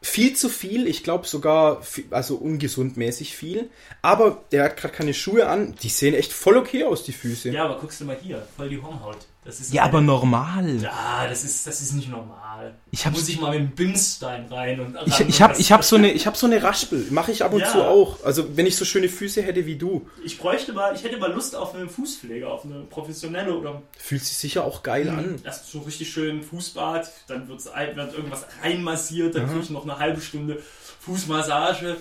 viel 0.00 0.34
zu 0.34 0.48
viel, 0.48 0.86
ich 0.86 1.02
glaube 1.02 1.26
sogar, 1.26 1.82
also 2.10 2.36
ungesund 2.36 2.96
mäßig 2.96 3.36
viel. 3.36 3.70
Aber 4.02 4.44
der 4.52 4.64
hat 4.64 4.76
gerade 4.76 4.94
keine 4.94 5.14
Schuhe 5.14 5.48
an, 5.48 5.74
die 5.82 5.88
sehen 5.88 6.14
echt 6.14 6.32
voll 6.32 6.56
okay 6.56 6.84
aus, 6.84 7.04
die 7.04 7.12
Füße. 7.12 7.50
Ja, 7.50 7.64
aber 7.64 7.80
guckst 7.80 8.00
du 8.00 8.04
mal 8.04 8.16
hier, 8.20 8.46
voll 8.56 8.68
die 8.68 8.80
Hornhaut. 8.80 9.18
Das 9.48 9.60
ist 9.60 9.72
ja, 9.72 9.84
aber 9.84 10.02
normal. 10.02 10.76
Ja, 10.76 11.26
das 11.26 11.42
ist, 11.42 11.66
das 11.66 11.80
ist 11.80 11.94
nicht 11.94 12.10
normal. 12.10 12.74
Ich 12.90 13.06
hab, 13.06 13.14
muss 13.14 13.30
ich 13.30 13.40
mal 13.40 13.58
mit 13.58 13.60
dem 13.60 13.70
Bimstein 13.70 14.44
rein 14.44 14.78
und 14.78 14.98
Ich, 15.06 15.20
ich 15.20 15.40
habe 15.40 15.54
ich 15.56 15.72
hab 15.72 15.82
so 15.82 15.96
eine 15.96 16.12
ich 16.18 16.26
habe 16.26 16.36
so 16.36 16.44
eine 16.44 16.62
Raspel, 16.62 17.06
mache 17.08 17.32
ich 17.32 17.42
ab 17.42 17.54
und 17.54 17.60
ja. 17.60 17.72
zu 17.72 17.82
auch. 17.82 18.22
Also, 18.24 18.58
wenn 18.58 18.66
ich 18.66 18.76
so 18.76 18.84
schöne 18.84 19.08
Füße 19.08 19.40
hätte 19.40 19.64
wie 19.64 19.76
du. 19.76 20.06
Ich 20.22 20.36
bräuchte 20.36 20.74
mal, 20.74 20.94
ich 20.94 21.02
hätte 21.02 21.16
mal 21.16 21.32
Lust 21.32 21.56
auf 21.56 21.74
eine 21.74 21.88
Fußpflege, 21.88 22.46
auf 22.46 22.66
eine 22.66 22.80
professionelle 22.80 23.56
oder 23.56 23.80
fühlt 23.96 24.22
sich 24.22 24.36
sicher 24.36 24.66
auch 24.66 24.82
geil 24.82 25.06
mh, 25.06 25.12
an. 25.18 25.40
Erst 25.42 25.72
so 25.72 25.78
richtig 25.78 26.12
schön 26.12 26.42
Fußbad, 26.42 27.10
dann 27.28 27.48
wird's 27.48 27.70
wird 27.94 28.14
irgendwas 28.14 28.44
reinmassiert, 28.62 29.34
dann 29.34 29.46
kriege 29.46 29.60
ich 29.62 29.70
noch 29.70 29.84
eine 29.84 29.98
halbe 29.98 30.20
Stunde 30.20 30.62
Fußmassage 31.00 31.96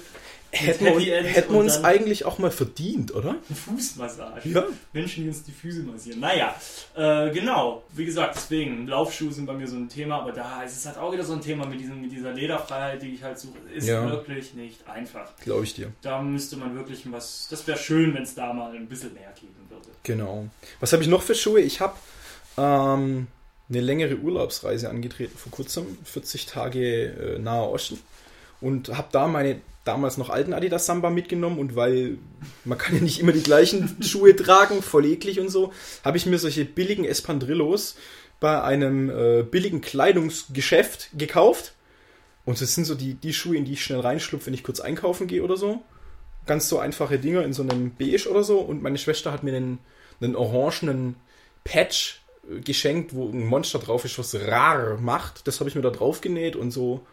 Hätten 0.65 0.85
wir, 0.85 0.95
uns, 0.95 1.05
hätten 1.05 1.53
wir 1.53 1.59
uns 1.59 1.83
eigentlich 1.83 2.25
auch 2.25 2.39
mal 2.39 2.51
verdient, 2.51 3.13
oder? 3.13 3.29
Eine 3.29 3.39
Fußmassage. 3.55 4.49
Ja. 4.49 4.65
Menschen, 4.93 5.23
die 5.23 5.29
uns 5.29 5.43
die 5.43 5.51
Füße 5.51 5.83
massieren. 5.83 6.19
Naja, 6.19 6.55
äh, 6.95 7.31
genau. 7.31 7.83
Wie 7.93 8.05
gesagt, 8.05 8.35
deswegen, 8.35 8.87
Laufschuhe 8.87 9.31
sind 9.31 9.45
bei 9.45 9.53
mir 9.53 9.67
so 9.67 9.75
ein 9.75 9.89
Thema, 9.89 10.21
aber 10.21 10.31
da 10.31 10.63
ist 10.63 10.75
es 10.75 10.85
halt 10.85 10.97
auch 10.97 11.11
wieder 11.11 11.23
so 11.23 11.33
ein 11.33 11.41
Thema 11.41 11.65
mit, 11.65 11.79
diesem, 11.79 12.01
mit 12.01 12.11
dieser 12.11 12.33
Lederfreiheit, 12.33 13.01
die 13.01 13.13
ich 13.13 13.23
halt 13.23 13.39
suche. 13.39 13.57
Ist 13.73 13.87
ja. 13.87 14.09
wirklich 14.09 14.53
nicht 14.53 14.87
einfach. 14.87 15.35
Glaube 15.43 15.63
ich 15.63 15.73
dir. 15.73 15.91
Da 16.01 16.21
müsste 16.21 16.57
man 16.57 16.75
wirklich 16.75 17.03
was. 17.11 17.47
Das 17.49 17.65
wäre 17.67 17.77
schön, 17.77 18.13
wenn 18.13 18.23
es 18.23 18.35
da 18.35 18.53
mal 18.53 18.75
ein 18.75 18.87
bisschen 18.87 19.13
mehr 19.13 19.33
geben 19.39 19.55
würde. 19.69 19.87
Genau. 20.03 20.47
Was 20.79 20.93
habe 20.93 21.03
ich 21.03 21.09
noch 21.09 21.21
für 21.21 21.35
Schuhe? 21.35 21.61
Ich 21.61 21.79
habe 21.79 21.95
ähm, 22.57 23.27
eine 23.69 23.81
längere 23.81 24.15
Urlaubsreise 24.15 24.89
angetreten 24.89 25.37
vor 25.37 25.51
kurzem, 25.51 25.97
40 26.03 26.45
Tage 26.45 27.05
äh, 27.05 27.39
Nahe 27.39 27.69
Osten 27.69 27.99
und 28.61 28.89
habe 28.89 29.09
da 29.11 29.27
meine 29.27 29.61
damals 29.87 30.17
noch 30.17 30.29
alten 30.29 30.53
Adidas 30.53 30.85
Samba 30.85 31.09
mitgenommen 31.09 31.59
und 31.59 31.75
weil 31.75 32.17
man 32.65 32.77
kann 32.77 32.95
ja 32.95 33.01
nicht 33.01 33.19
immer 33.19 33.31
die 33.31 33.43
gleichen 33.43 33.97
Schuhe 34.01 34.35
tragen, 34.35 34.81
voll 34.81 35.05
eklig 35.05 35.39
und 35.39 35.49
so, 35.49 35.71
habe 36.03 36.17
ich 36.17 36.25
mir 36.25 36.37
solche 36.39 36.65
billigen 36.65 37.05
Espandrillos 37.05 37.95
bei 38.39 38.61
einem 38.61 39.09
äh, 39.09 39.43
billigen 39.43 39.81
Kleidungsgeschäft 39.81 41.09
gekauft. 41.17 41.73
Und 42.45 42.61
das 42.61 42.75
sind 42.75 42.85
so 42.85 42.95
die, 42.95 43.15
die 43.15 43.33
Schuhe, 43.33 43.57
in 43.57 43.65
die 43.65 43.73
ich 43.73 43.83
schnell 43.83 43.99
reinschlupfe, 43.99 44.47
wenn 44.47 44.53
ich 44.53 44.63
kurz 44.63 44.79
einkaufen 44.79 45.27
gehe 45.27 45.43
oder 45.43 45.57
so. 45.57 45.81
Ganz 46.45 46.69
so 46.69 46.79
einfache 46.79 47.19
Dinger 47.19 47.43
in 47.43 47.53
so 47.53 47.63
einem 47.63 47.93
Beige 47.95 48.29
oder 48.29 48.43
so. 48.43 48.59
Und 48.59 48.81
meine 48.81 48.97
Schwester 48.97 49.31
hat 49.31 49.43
mir 49.43 49.55
einen, 49.55 49.79
einen 50.21 50.35
orangenen 50.35 51.15
Patch 51.63 52.21
äh, 52.49 52.61
geschenkt, 52.61 53.13
wo 53.13 53.27
ein 53.27 53.45
Monster 53.45 53.79
drauf 53.79 54.05
ist, 54.05 54.17
was 54.19 54.35
rar 54.35 54.97
macht. 54.97 55.47
Das 55.47 55.59
habe 55.59 55.69
ich 55.69 55.75
mir 55.75 55.81
da 55.81 55.89
drauf 55.89 56.21
genäht 56.21 56.55
und 56.55 56.71
so 56.71 57.05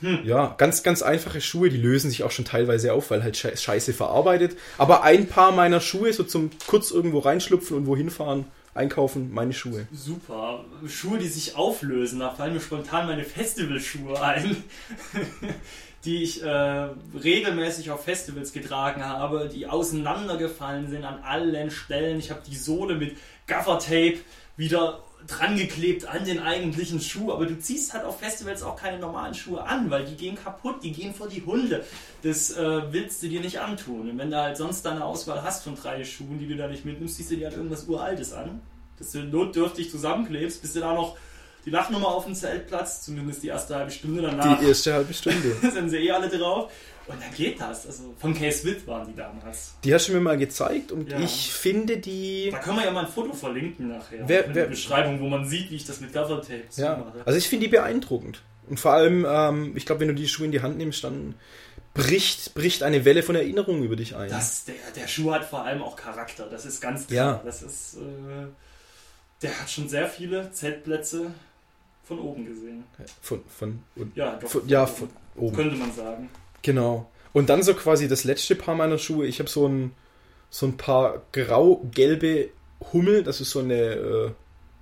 hm. 0.00 0.20
Ja, 0.24 0.54
ganz, 0.58 0.82
ganz 0.82 1.02
einfache 1.02 1.40
Schuhe, 1.40 1.70
die 1.70 1.76
lösen 1.76 2.10
sich 2.10 2.24
auch 2.24 2.30
schon 2.30 2.44
teilweise 2.44 2.92
auf, 2.92 3.10
weil 3.10 3.22
halt 3.22 3.36
scheiße 3.36 3.92
verarbeitet. 3.92 4.56
Aber 4.76 5.02
ein 5.02 5.28
paar 5.28 5.52
meiner 5.52 5.80
Schuhe, 5.80 6.12
so 6.12 6.24
zum 6.24 6.50
kurz 6.66 6.90
irgendwo 6.90 7.20
reinschlupfen 7.20 7.76
und 7.76 7.86
wohin 7.86 8.10
fahren, 8.10 8.44
einkaufen, 8.74 9.32
meine 9.32 9.52
Schuhe. 9.52 9.86
Super. 9.92 10.64
Schuhe, 10.86 11.18
die 11.18 11.28
sich 11.28 11.56
auflösen, 11.56 12.20
da 12.20 12.30
fallen 12.30 12.54
mir 12.54 12.60
spontan 12.60 13.06
meine 13.06 13.24
Festivalschuhe 13.24 14.20
ein. 14.20 14.56
die 16.04 16.22
ich 16.22 16.42
äh, 16.42 16.48
regelmäßig 16.48 17.90
auf 17.90 18.04
Festivals 18.04 18.52
getragen 18.52 19.04
habe, 19.04 19.48
die 19.52 19.66
auseinandergefallen 19.66 20.88
sind 20.88 21.04
an 21.04 21.22
allen 21.22 21.70
Stellen. 21.70 22.18
Ich 22.18 22.30
habe 22.30 22.42
die 22.46 22.56
Sohle 22.56 22.94
mit 22.94 23.16
Gaffer-Tape 23.46 24.18
wieder 24.56 25.00
dran 25.26 25.56
geklebt 25.56 26.06
an 26.06 26.24
den 26.24 26.40
eigentlichen 26.40 27.00
Schuh, 27.00 27.32
aber 27.32 27.46
du 27.46 27.58
ziehst 27.58 27.94
halt 27.94 28.04
auf 28.04 28.20
Festivals 28.20 28.62
auch 28.62 28.76
keine 28.76 28.98
normalen 28.98 29.34
Schuhe 29.34 29.62
an, 29.62 29.90
weil 29.90 30.04
die 30.04 30.16
gehen 30.16 30.36
kaputt, 30.36 30.82
die 30.82 30.92
gehen 30.92 31.14
vor 31.14 31.28
die 31.28 31.42
Hunde. 31.44 31.84
Das 32.22 32.50
äh, 32.56 32.92
willst 32.92 33.22
du 33.22 33.28
dir 33.28 33.40
nicht 33.40 33.60
antun. 33.60 34.10
Und 34.10 34.18
wenn 34.18 34.30
du 34.30 34.36
halt 34.36 34.56
sonst 34.56 34.84
deine 34.84 35.04
Auswahl 35.04 35.42
hast 35.42 35.64
von 35.64 35.76
drei 35.76 36.04
Schuhen, 36.04 36.38
die 36.38 36.46
du 36.46 36.56
da 36.56 36.68
nicht 36.68 36.84
mitnimmst, 36.84 37.16
ziehst 37.16 37.30
du 37.30 37.36
dir 37.36 37.46
halt 37.46 37.56
irgendwas 37.56 37.84
Uraltes 37.84 38.32
an, 38.32 38.60
dass 38.98 39.12
du 39.12 39.20
notdürftig 39.20 39.90
zusammenklebst, 39.90 40.60
bis 40.60 40.74
du 40.74 40.80
da 40.80 40.92
noch 40.92 41.16
die 41.64 41.70
Lachnummer 41.70 42.08
auf 42.08 42.24
dem 42.24 42.34
Zeltplatz, 42.34 43.02
zumindest 43.02 43.42
die 43.42 43.48
erste 43.48 43.74
halbe 43.76 43.90
Stunde 43.90 44.22
danach. 44.22 44.58
Die 44.60 44.66
erste 44.66 44.92
halbe 44.94 45.12
Stunde. 45.14 45.56
sind 45.72 45.88
sie 45.90 45.96
eh 45.98 46.10
alle 46.10 46.28
drauf. 46.28 46.70
Und 47.06 47.20
dann 47.22 47.34
geht 47.34 47.60
das. 47.60 47.86
Also 47.86 48.14
von 48.18 48.32
Case 48.34 48.64
Witt 48.64 48.86
waren 48.86 49.06
die 49.06 49.14
damals. 49.14 49.74
Die 49.84 49.92
hast 49.92 50.08
du 50.08 50.12
mir 50.12 50.20
mal 50.20 50.38
gezeigt 50.38 50.90
und 50.90 51.10
Ja. 51.10 51.20
ich 51.20 51.52
finde 51.52 51.98
die. 51.98 52.48
Da 52.50 52.58
können 52.60 52.78
wir 52.78 52.84
ja 52.86 52.90
mal 52.92 53.04
ein 53.04 53.12
Foto 53.12 53.34
verlinken 53.34 53.88
nachher. 53.88 54.26
Wer- 54.26 54.46
in 54.46 54.54
wer- 54.54 54.62
der 54.64 54.70
Beschreibung, 54.70 55.20
wo 55.20 55.28
man 55.28 55.46
sieht, 55.46 55.70
wie 55.70 55.76
ich 55.76 55.84
das 55.84 56.00
mit 56.00 56.14
Gaffertape 56.14 56.62
so 56.70 56.80
Ja, 56.80 56.96
mache. 56.96 57.20
also 57.26 57.38
ich 57.38 57.46
finde 57.46 57.66
die 57.66 57.70
beeindruckend. 57.70 58.40
Und 58.70 58.80
vor 58.80 58.92
allem, 58.94 59.26
ähm, 59.28 59.76
ich 59.76 59.84
glaube, 59.84 60.00
wenn 60.00 60.08
du 60.08 60.14
die 60.14 60.26
Schuhe 60.28 60.46
in 60.46 60.52
die 60.52 60.62
Hand 60.62 60.78
nimmst, 60.78 61.04
dann 61.04 61.34
bricht, 61.92 62.54
bricht 62.54 62.82
eine 62.82 63.04
Welle 63.04 63.22
von 63.22 63.36
Erinnerung 63.36 63.82
über 63.82 63.96
dich 63.96 64.16
ein. 64.16 64.30
Das, 64.30 64.64
der, 64.64 64.74
der 64.96 65.06
Schuh 65.06 65.30
hat 65.32 65.44
vor 65.44 65.62
allem 65.64 65.82
auch 65.82 65.96
Charakter, 65.96 66.46
das 66.50 66.64
ist 66.64 66.80
ganz 66.80 67.06
klar. 67.06 67.16
Ja. 67.36 67.42
Das 67.44 67.60
ist, 67.62 67.96
äh, 67.98 68.46
der 69.42 69.60
hat 69.60 69.70
schon 69.70 69.90
sehr 69.90 70.08
viele 70.08 70.50
Zeltplätze 70.52 71.32
von 72.04 72.18
oben 72.20 72.44
gesehen. 72.46 72.84
Von, 73.22 73.40
von, 73.48 73.78
und, 73.96 74.16
Ja, 74.16 74.36
doch. 74.36 74.48
von, 74.48 74.68
ja, 74.68 74.86
von 74.86 75.08
oben. 75.36 75.56
Könnte 75.56 75.76
man 75.76 75.92
sagen. 75.92 76.28
Genau. 76.62 77.10
Und 77.32 77.48
dann 77.48 77.62
so 77.62 77.74
quasi 77.74 78.06
das 78.08 78.24
letzte 78.24 78.54
Paar 78.54 78.74
meiner 78.74 78.98
Schuhe. 78.98 79.26
Ich 79.26 79.38
habe 79.40 79.48
so 79.50 79.66
ein, 79.66 79.92
so 80.50 80.66
ein 80.66 80.76
paar 80.76 81.22
grau-gelbe 81.32 82.50
Hummel. 82.92 83.22
Das 83.24 83.40
ist 83.40 83.50
so 83.50 83.60
eine, 83.60 83.74
äh, 83.74 84.30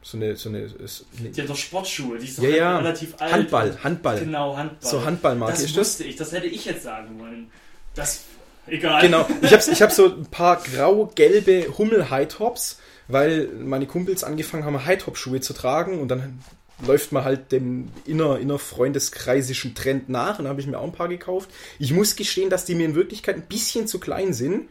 so 0.02 0.16
eine, 0.16 0.36
so 0.36 0.48
eine, 0.48 0.58
ist 0.62 1.06
eine 1.18 1.30
Die 1.30 1.40
hat 1.42 1.48
doch 1.48 1.56
Sportschuhe, 1.56 2.18
die 2.18 2.26
ist 2.26 2.38
doch 2.38 2.42
Ja, 2.42 2.50
ja. 2.50 2.78
relativ 2.78 3.14
alt. 3.18 3.32
Handball, 3.32 3.78
Handball. 3.82 4.18
Genau, 4.20 4.56
Handball. 4.56 4.90
So 4.90 5.04
Handballmarke 5.04 5.52
Das 5.54 5.62
ist 5.62 5.70
das. 5.76 5.78
wusste 5.80 6.04
ich, 6.04 6.16
das 6.16 6.32
hätte 6.32 6.46
ich 6.48 6.64
jetzt 6.64 6.82
sagen 6.82 7.18
wollen. 7.20 7.50
Das, 7.94 8.24
egal. 8.66 9.00
Genau. 9.02 9.26
Ich 9.42 9.52
habe 9.52 9.62
ich 9.70 9.80
hab 9.82 9.92
so 9.92 10.06
ein 10.06 10.26
paar 10.26 10.56
grau-gelbe 10.62 11.78
Hummel-High-Tops, 11.78 12.80
weil 13.08 13.46
meine 13.48 13.86
Kumpels 13.86 14.24
angefangen 14.24 14.64
haben, 14.64 14.84
High-Top-Schuhe 14.84 15.40
zu 15.40 15.52
tragen 15.54 16.00
und 16.00 16.08
dann 16.08 16.40
läuft 16.86 17.12
man 17.12 17.24
halt 17.24 17.52
dem 17.52 17.88
inner, 18.06 18.38
inner 18.38 18.58
freundeskreisischen 18.58 19.74
Trend 19.74 20.08
nach 20.08 20.38
und 20.38 20.44
da 20.44 20.50
habe 20.50 20.60
ich 20.60 20.66
mir 20.66 20.78
auch 20.78 20.84
ein 20.84 20.92
paar 20.92 21.08
gekauft. 21.08 21.50
Ich 21.78 21.92
muss 21.92 22.16
gestehen, 22.16 22.50
dass 22.50 22.64
die 22.64 22.74
mir 22.74 22.86
in 22.86 22.94
Wirklichkeit 22.94 23.36
ein 23.36 23.46
bisschen 23.46 23.86
zu 23.86 23.98
klein 23.98 24.32
sind. 24.32 24.68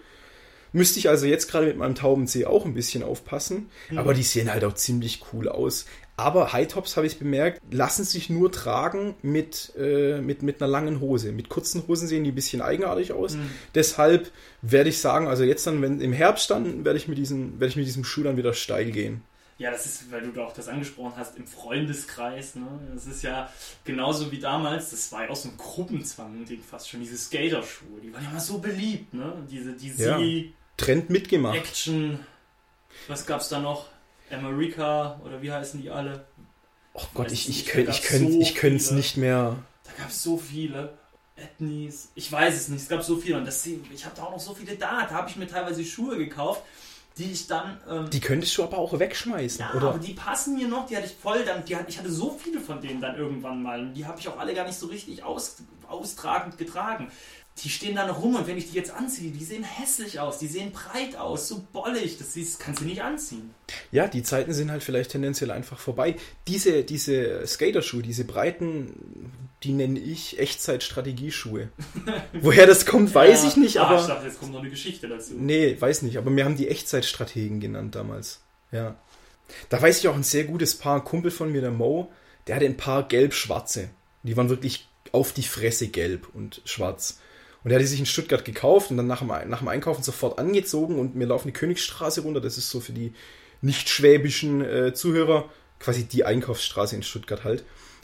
Müsste 0.73 0.99
ich 0.99 1.09
also 1.09 1.25
jetzt 1.25 1.51
gerade 1.51 1.67
mit 1.67 1.77
meinem 1.77 1.95
Taubenzeh 1.95 2.45
auch 2.45 2.65
ein 2.65 2.73
bisschen 2.73 3.03
aufpassen. 3.03 3.69
Aber 3.97 4.13
die 4.13 4.23
sehen 4.23 4.51
halt 4.51 4.63
auch 4.63 4.73
ziemlich 4.73 5.21
cool 5.33 5.49
aus. 5.49 5.85
Aber 6.15 6.53
High-Tops, 6.53 6.97
habe 6.97 7.07
ich 7.07 7.17
bemerkt, 7.17 7.59
lassen 7.71 8.03
sich 8.03 8.29
nur 8.29 8.51
tragen 8.51 9.15
mit, 9.21 9.73
äh, 9.77 10.21
mit, 10.21 10.43
mit 10.43 10.61
einer 10.61 10.71
langen 10.71 10.99
Hose. 10.99 11.31
Mit 11.31 11.49
kurzen 11.49 11.87
Hosen 11.87 12.07
sehen 12.07 12.23
die 12.23 12.31
ein 12.31 12.35
bisschen 12.35 12.61
eigenartig 12.61 13.11
aus. 13.11 13.37
Deshalb 13.75 14.31
werde 14.61 14.89
ich 14.89 14.99
sagen, 14.99 15.27
also 15.27 15.43
jetzt 15.43 15.65
dann, 15.67 15.81
wenn 15.81 15.99
im 15.99 16.13
Herbst 16.13 16.49
dann, 16.51 16.85
werde 16.85 16.97
ich 16.97 17.07
mit 17.07 17.17
diesem, 17.17 17.59
werde 17.59 17.71
ich 17.71 17.75
mit 17.75 17.87
diesem 17.87 18.03
Schuh 18.03 18.23
dann 18.23 18.37
wieder 18.37 18.53
steil 18.53 18.91
gehen. 18.91 19.23
Ja, 19.61 19.69
das 19.69 19.85
ist, 19.85 20.11
weil 20.11 20.21
du 20.23 20.41
auch 20.41 20.53
das 20.53 20.67
angesprochen 20.67 21.13
hast, 21.17 21.37
im 21.37 21.45
Freundeskreis. 21.45 22.55
Ne? 22.55 22.65
Das 22.95 23.05
ist 23.05 23.21
ja 23.21 23.47
genauso 23.83 24.31
wie 24.31 24.39
damals, 24.39 24.89
das 24.89 25.11
war 25.11 25.25
ja 25.25 25.29
auch 25.29 25.35
so 25.35 25.49
ein 25.49 25.57
Gruppenzwang-Ding 25.57 26.63
fast 26.63 26.89
schon, 26.89 26.99
diese 26.99 27.15
Skaterschuhe, 27.15 28.01
die 28.01 28.11
waren 28.11 28.23
ja 28.23 28.31
mal 28.31 28.39
so 28.39 28.57
beliebt. 28.57 29.13
Ne? 29.13 29.33
Diese 29.47 29.75
Ja. 30.03 30.17
DC, 30.17 30.53
Trend 30.77 31.11
mitgemacht. 31.11 31.55
Action, 31.57 32.19
was 33.07 33.27
gab's 33.27 33.49
da 33.49 33.59
noch? 33.59 33.89
America 34.31 35.21
oder 35.23 35.39
wie 35.43 35.51
heißen 35.51 35.79
die 35.79 35.91
alle? 35.91 36.25
Oh 36.95 37.03
Gott, 37.13 37.31
ich, 37.31 37.47
ich 37.47 37.67
ich 37.67 38.01
könnt, 38.01 38.31
so 38.31 38.39
ich 38.41 38.55
könnte 38.55 38.77
es 38.77 38.89
nicht 38.89 39.15
mehr. 39.15 39.57
Da 39.83 39.91
gab 39.95 40.09
es 40.09 40.23
so 40.23 40.37
viele. 40.37 40.97
Ethnies, 41.35 42.09
ich 42.15 42.31
weiß 42.31 42.55
es 42.55 42.67
nicht, 42.67 42.81
es 42.81 42.89
gab 42.89 43.03
so 43.03 43.15
viele 43.17 43.37
und 43.37 43.45
das, 43.45 43.63
ich 43.65 44.05
habe 44.05 44.15
da 44.15 44.23
auch 44.23 44.31
noch 44.31 44.39
so 44.39 44.55
viele 44.55 44.75
da. 44.75 45.05
Da 45.05 45.11
habe 45.11 45.29
ich 45.29 45.35
mir 45.35 45.47
teilweise 45.47 45.83
Schuhe 45.85 46.17
gekauft, 46.17 46.63
die 47.17 47.31
ich 47.31 47.47
dann. 47.47 47.79
Ähm, 47.89 48.09
Die 48.09 48.19
könntest 48.19 48.57
du 48.57 48.63
aber 48.63 48.77
auch 48.77 48.97
wegschmeißen, 48.97 49.59
ja, 49.59 49.73
oder? 49.75 49.89
aber 49.89 49.99
die 49.99 50.13
passen 50.13 50.55
mir 50.55 50.67
noch, 50.67 50.87
die 50.87 50.95
hatte 50.95 51.07
ich 51.07 51.15
voll, 51.15 51.43
dann, 51.45 51.65
die, 51.65 51.75
ich 51.87 51.97
hatte 51.99 52.11
so 52.11 52.37
viele 52.41 52.59
von 52.59 52.81
denen 52.81 53.01
dann 53.01 53.15
irgendwann 53.15 53.61
mal 53.61 53.81
und 53.81 53.93
die 53.93 54.05
habe 54.05 54.19
ich 54.19 54.27
auch 54.27 54.37
alle 54.39 54.53
gar 54.53 54.65
nicht 54.65 54.77
so 54.77 54.87
richtig 54.87 55.23
aus, 55.23 55.57
austragend 55.87 56.57
getragen. 56.57 57.11
Die 57.57 57.69
stehen 57.69 57.95
da 57.95 58.07
noch 58.07 58.23
rum 58.23 58.35
und 58.35 58.47
wenn 58.47 58.57
ich 58.57 58.71
die 58.71 58.77
jetzt 58.77 58.91
anziehe, 58.91 59.29
die 59.29 59.43
sehen 59.43 59.63
hässlich 59.65 60.21
aus, 60.21 60.39
die 60.39 60.47
sehen 60.47 60.71
breit 60.71 61.17
aus, 61.17 61.49
so 61.49 61.61
bollig, 61.73 62.17
das 62.17 62.33
siehst, 62.33 62.61
kannst 62.61 62.79
du 62.79 62.85
nicht 62.85 63.03
anziehen. 63.03 63.53
Ja, 63.91 64.07
die 64.07 64.23
Zeiten 64.23 64.53
sind 64.53 64.71
halt 64.71 64.83
vielleicht 64.83 65.11
tendenziell 65.11 65.51
einfach 65.51 65.77
vorbei. 65.77 66.15
Diese, 66.47 66.85
diese 66.85 67.45
Skaterschuhe, 67.45 68.01
diese 68.01 68.23
breiten, 68.23 69.31
die 69.63 69.73
nenne 69.73 69.99
ich 69.99 70.39
Echtzeit-Strategieschuhe. 70.39 71.69
Woher 72.33 72.65
das 72.65 72.85
kommt, 72.85 73.13
weiß 73.13 73.43
Ja, 73.43 73.49
ich 73.49 73.57
nicht, 73.57 73.77
ah, 73.77 73.83
aber. 73.83 74.01
Ich 74.01 74.07
dachte, 74.07 74.25
jetzt 74.27 74.39
kommt 74.39 74.53
noch 74.53 74.61
eine 74.61 74.69
Geschichte 74.69 75.07
dazu. 75.07 75.33
Nee, 75.37 75.75
weiß 75.79 76.01
nicht, 76.01 76.17
aber 76.17 76.35
wir 76.35 76.45
haben 76.45 76.57
die 76.57 76.67
Echtzeitstrategen 76.67 77.59
genannt 77.59 77.95
damals. 77.95 78.41
Ja. 78.71 78.95
Da 79.69 79.81
weiß 79.81 79.99
ich 79.99 80.07
auch 80.07 80.15
ein 80.15 80.23
sehr 80.23 80.45
gutes 80.45 80.75
Paar, 80.75 80.95
ein 80.95 81.03
Kumpel 81.03 81.29
von 81.29 81.51
mir, 81.51 81.61
der 81.61 81.71
Mo, 81.71 82.11
der 82.47 82.55
hatte 82.55 82.65
ein 82.65 82.77
paar 82.77 83.07
gelb-schwarze. 83.07 83.89
Die 84.23 84.37
waren 84.37 84.49
wirklich 84.49 84.87
auf 85.11 85.33
die 85.33 85.43
Fresse 85.43 85.89
gelb 85.89 86.27
und 86.33 86.61
schwarz. 86.65 87.19
Und 87.63 87.71
er 87.71 87.75
hat 87.75 87.81
die 87.81 87.87
sich 87.87 87.99
in 87.99 88.05
Stuttgart 88.05 88.43
gekauft 88.43 88.89
und 88.89 88.97
dann 88.97 89.07
nach 89.07 89.19
dem, 89.19 89.27
nach 89.27 89.59
dem 89.59 89.67
Einkaufen 89.67 90.03
sofort 90.03 90.39
angezogen 90.39 90.97
und 90.97 91.17
wir 91.19 91.27
laufen 91.27 91.49
die 91.49 91.53
Königsstraße 91.53 92.21
runter. 92.21 92.41
Das 92.41 92.57
ist 92.57 92.69
so 92.69 92.79
für 92.79 92.93
die 92.93 93.13
nicht 93.61 93.89
schwäbischen 93.89 94.61
äh, 94.61 94.93
Zuhörer 94.93 95.49
quasi 95.79 96.05
die 96.05 96.25
Einkaufsstraße 96.25 96.95
in 96.95 97.03
Stuttgart 97.03 97.43
halt. 97.43 97.63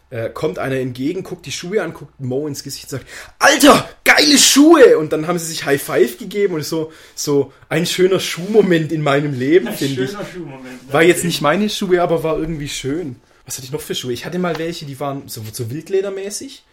Äh, 0.09 0.29
kommt 0.29 0.57
einer 0.57 0.77
entgegen, 0.77 1.23
guckt 1.23 1.45
die 1.45 1.51
Schuhe 1.51 1.83
an, 1.83 1.93
guckt 1.93 2.17
Mo 2.21 2.47
ins 2.47 2.63
Gesicht 2.63 2.85
und 2.85 2.89
sagt, 2.91 3.05
Alter, 3.39 3.89
geile 4.05 4.37
Schuhe! 4.37 4.97
Und 4.97 5.11
dann 5.11 5.27
haben 5.27 5.37
sie 5.37 5.47
sich 5.47 5.65
High 5.65 5.81
Five 5.81 6.17
gegeben 6.17 6.53
und 6.53 6.63
so, 6.63 6.93
so 7.13 7.51
ein 7.67 7.85
schöner 7.85 8.21
Schuhmoment 8.21 8.93
in 8.93 9.01
meinem 9.01 9.37
Leben, 9.37 9.67
Ein 9.67 9.73
finde 9.75 10.03
ich. 10.05 10.11
schöner 10.11 10.25
Schuhmoment. 10.25 10.93
War 10.93 11.03
jetzt 11.03 11.25
nicht 11.25 11.41
meine 11.41 11.69
Schuhe, 11.69 12.01
aber 12.01 12.23
war 12.23 12.39
irgendwie 12.39 12.69
schön. 12.69 13.17
Was 13.45 13.57
hatte 13.57 13.65
ich 13.65 13.73
noch 13.73 13.81
für 13.81 13.95
Schuhe? 13.95 14.13
Ich 14.13 14.25
hatte 14.25 14.39
mal 14.39 14.57
welche, 14.57 14.85
die 14.85 14.97
waren 15.01 15.27
so, 15.27 15.43
so 15.51 15.69
wildledermäßig 15.69 16.63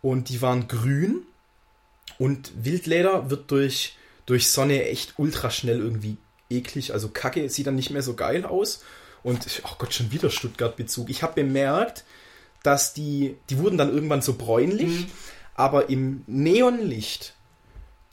und 0.00 0.28
die 0.28 0.40
waren 0.40 0.68
grün. 0.68 1.22
Und 2.18 2.52
Wildleder 2.62 3.30
wird 3.30 3.50
durch, 3.50 3.96
durch 4.26 4.48
Sonne 4.48 4.84
echt 4.88 5.14
ultra 5.16 5.50
schnell 5.50 5.78
irgendwie 5.80 6.18
eklig, 6.50 6.92
also 6.92 7.08
kacke, 7.08 7.48
sieht 7.48 7.66
dann 7.66 7.76
nicht 7.76 7.90
mehr 7.90 8.02
so 8.02 8.14
geil 8.14 8.44
aus. 8.44 8.82
Und, 9.22 9.44
oh 9.64 9.74
Gott, 9.78 9.92
schon 9.94 10.12
wieder 10.12 10.30
Stuttgart-Bezug. 10.30 11.10
Ich 11.10 11.22
habe 11.22 11.34
bemerkt, 11.34 12.04
dass 12.62 12.92
die, 12.92 13.36
die 13.48 13.58
wurden 13.58 13.78
dann 13.78 13.92
irgendwann 13.92 14.22
so 14.22 14.34
bräunlich, 14.34 15.06
aber 15.54 15.88
im 15.90 16.22
Neonlicht 16.26 17.34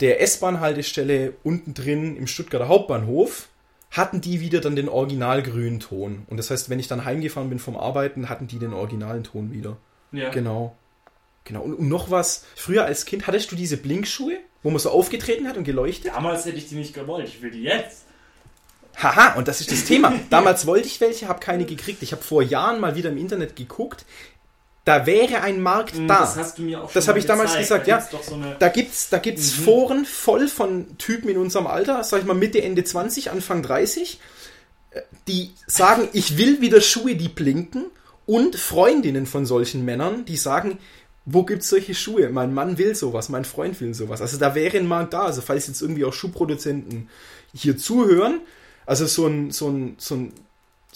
der 0.00 0.20
S-Bahn-Haltestelle 0.20 1.34
unten 1.42 1.74
drin 1.74 2.16
im 2.16 2.26
Stuttgarter 2.26 2.68
Hauptbahnhof 2.68 3.48
hatten 3.90 4.20
die 4.20 4.40
wieder 4.40 4.60
dann 4.60 4.76
den 4.76 4.88
originalgrünen 4.88 5.80
Ton. 5.80 6.22
Und 6.28 6.36
das 6.36 6.50
heißt, 6.50 6.70
wenn 6.70 6.78
ich 6.78 6.88
dann 6.88 7.04
heimgefahren 7.04 7.48
bin 7.48 7.58
vom 7.58 7.76
Arbeiten, 7.76 8.28
hatten 8.28 8.46
die 8.46 8.58
den 8.58 8.74
originalen 8.74 9.24
Ton 9.24 9.52
wieder. 9.52 9.78
Ja. 10.12 10.30
Genau. 10.30 10.76
Genau. 11.44 11.62
Und, 11.62 11.74
und 11.74 11.88
noch 11.88 12.10
was, 12.10 12.44
früher 12.54 12.84
als 12.84 13.06
Kind 13.06 13.26
hattest 13.26 13.50
du 13.50 13.56
diese 13.56 13.78
Blinkschuhe, 13.78 14.38
wo 14.62 14.70
man 14.70 14.78
so 14.78 14.90
aufgetreten 14.90 15.48
hat 15.48 15.56
und 15.56 15.64
geleuchtet? 15.64 16.12
Damals 16.14 16.44
hätte 16.44 16.58
ich 16.58 16.68
die 16.68 16.74
nicht 16.74 16.94
gewollt, 16.94 17.26
ich 17.26 17.40
will 17.40 17.50
die 17.50 17.62
jetzt. 17.62 18.04
Haha, 18.96 19.34
und 19.34 19.48
das 19.48 19.60
ist 19.60 19.70
das 19.70 19.84
Thema. 19.84 20.12
Damals 20.30 20.66
wollte 20.66 20.88
ich 20.88 21.00
welche, 21.00 21.28
habe 21.28 21.40
keine 21.40 21.64
gekriegt. 21.64 22.02
Ich 22.02 22.12
habe 22.12 22.22
vor 22.22 22.42
Jahren 22.42 22.80
mal 22.80 22.96
wieder 22.96 23.10
im 23.10 23.16
Internet 23.16 23.56
geguckt. 23.56 24.04
Da 24.88 25.04
wäre 25.04 25.42
ein 25.42 25.60
Markt 25.60 25.94
da. 25.94 25.98
Hm, 25.98 26.08
Das 26.08 26.36
hast 26.38 26.56
du 26.58 26.62
mir 26.62 26.82
auch 26.82 26.90
Das 26.90 27.08
habe 27.08 27.18
ich 27.18 27.26
damals 27.26 27.50
gezeigt. 27.54 27.84
gesagt, 27.84 28.10
Da 28.12 28.16
ja. 28.16 28.22
so 28.22 28.42
Da 28.58 28.68
gibt's, 28.70 29.10
da 29.10 29.18
gibt's 29.18 29.58
Mhm. 29.58 29.62
Foren 29.64 30.04
voll 30.06 30.48
von 30.48 30.96
Typen 30.96 31.28
in 31.28 31.36
unserem 31.36 31.66
Alter, 31.66 32.02
sag 32.04 32.20
ich 32.20 32.26
mal 32.26 32.32
Mitte, 32.32 32.62
Ende 32.62 32.84
20, 32.84 33.30
Anfang 33.30 33.62
30, 33.62 34.18
äh, 34.92 35.02
die 35.26 35.50
sagen, 35.66 36.08
ich 36.14 36.38
will 36.38 36.62
wieder 36.62 36.80
Schuhe, 36.80 37.16
die 37.16 37.28
blinken 37.28 37.84
und 38.24 38.56
Freundinnen 38.56 39.26
von 39.26 39.44
solchen 39.44 39.84
Männern, 39.84 40.24
die 40.24 40.38
sagen, 40.38 40.78
wo 41.26 41.42
gibt's 41.44 41.68
solche 41.68 41.94
Schuhe? 41.94 42.30
Mein 42.30 42.54
Mann 42.54 42.78
will 42.78 42.94
sowas, 42.94 43.28
mein 43.28 43.44
Freund 43.44 43.78
will 43.82 43.92
sowas. 43.92 44.22
Also 44.22 44.38
da 44.38 44.54
wäre 44.54 44.78
ein 44.78 44.86
Markt 44.86 45.12
da. 45.12 45.24
Also 45.26 45.42
falls 45.42 45.66
jetzt 45.66 45.82
irgendwie 45.82 46.06
auch 46.06 46.14
Schuhproduzenten 46.14 47.10
hier 47.54 47.76
zuhören, 47.76 48.40
also 48.86 49.04
so 49.04 49.26
ein, 49.26 49.50
so 49.50 49.68
ein, 49.68 49.96
so 49.98 50.14
ein, 50.14 50.32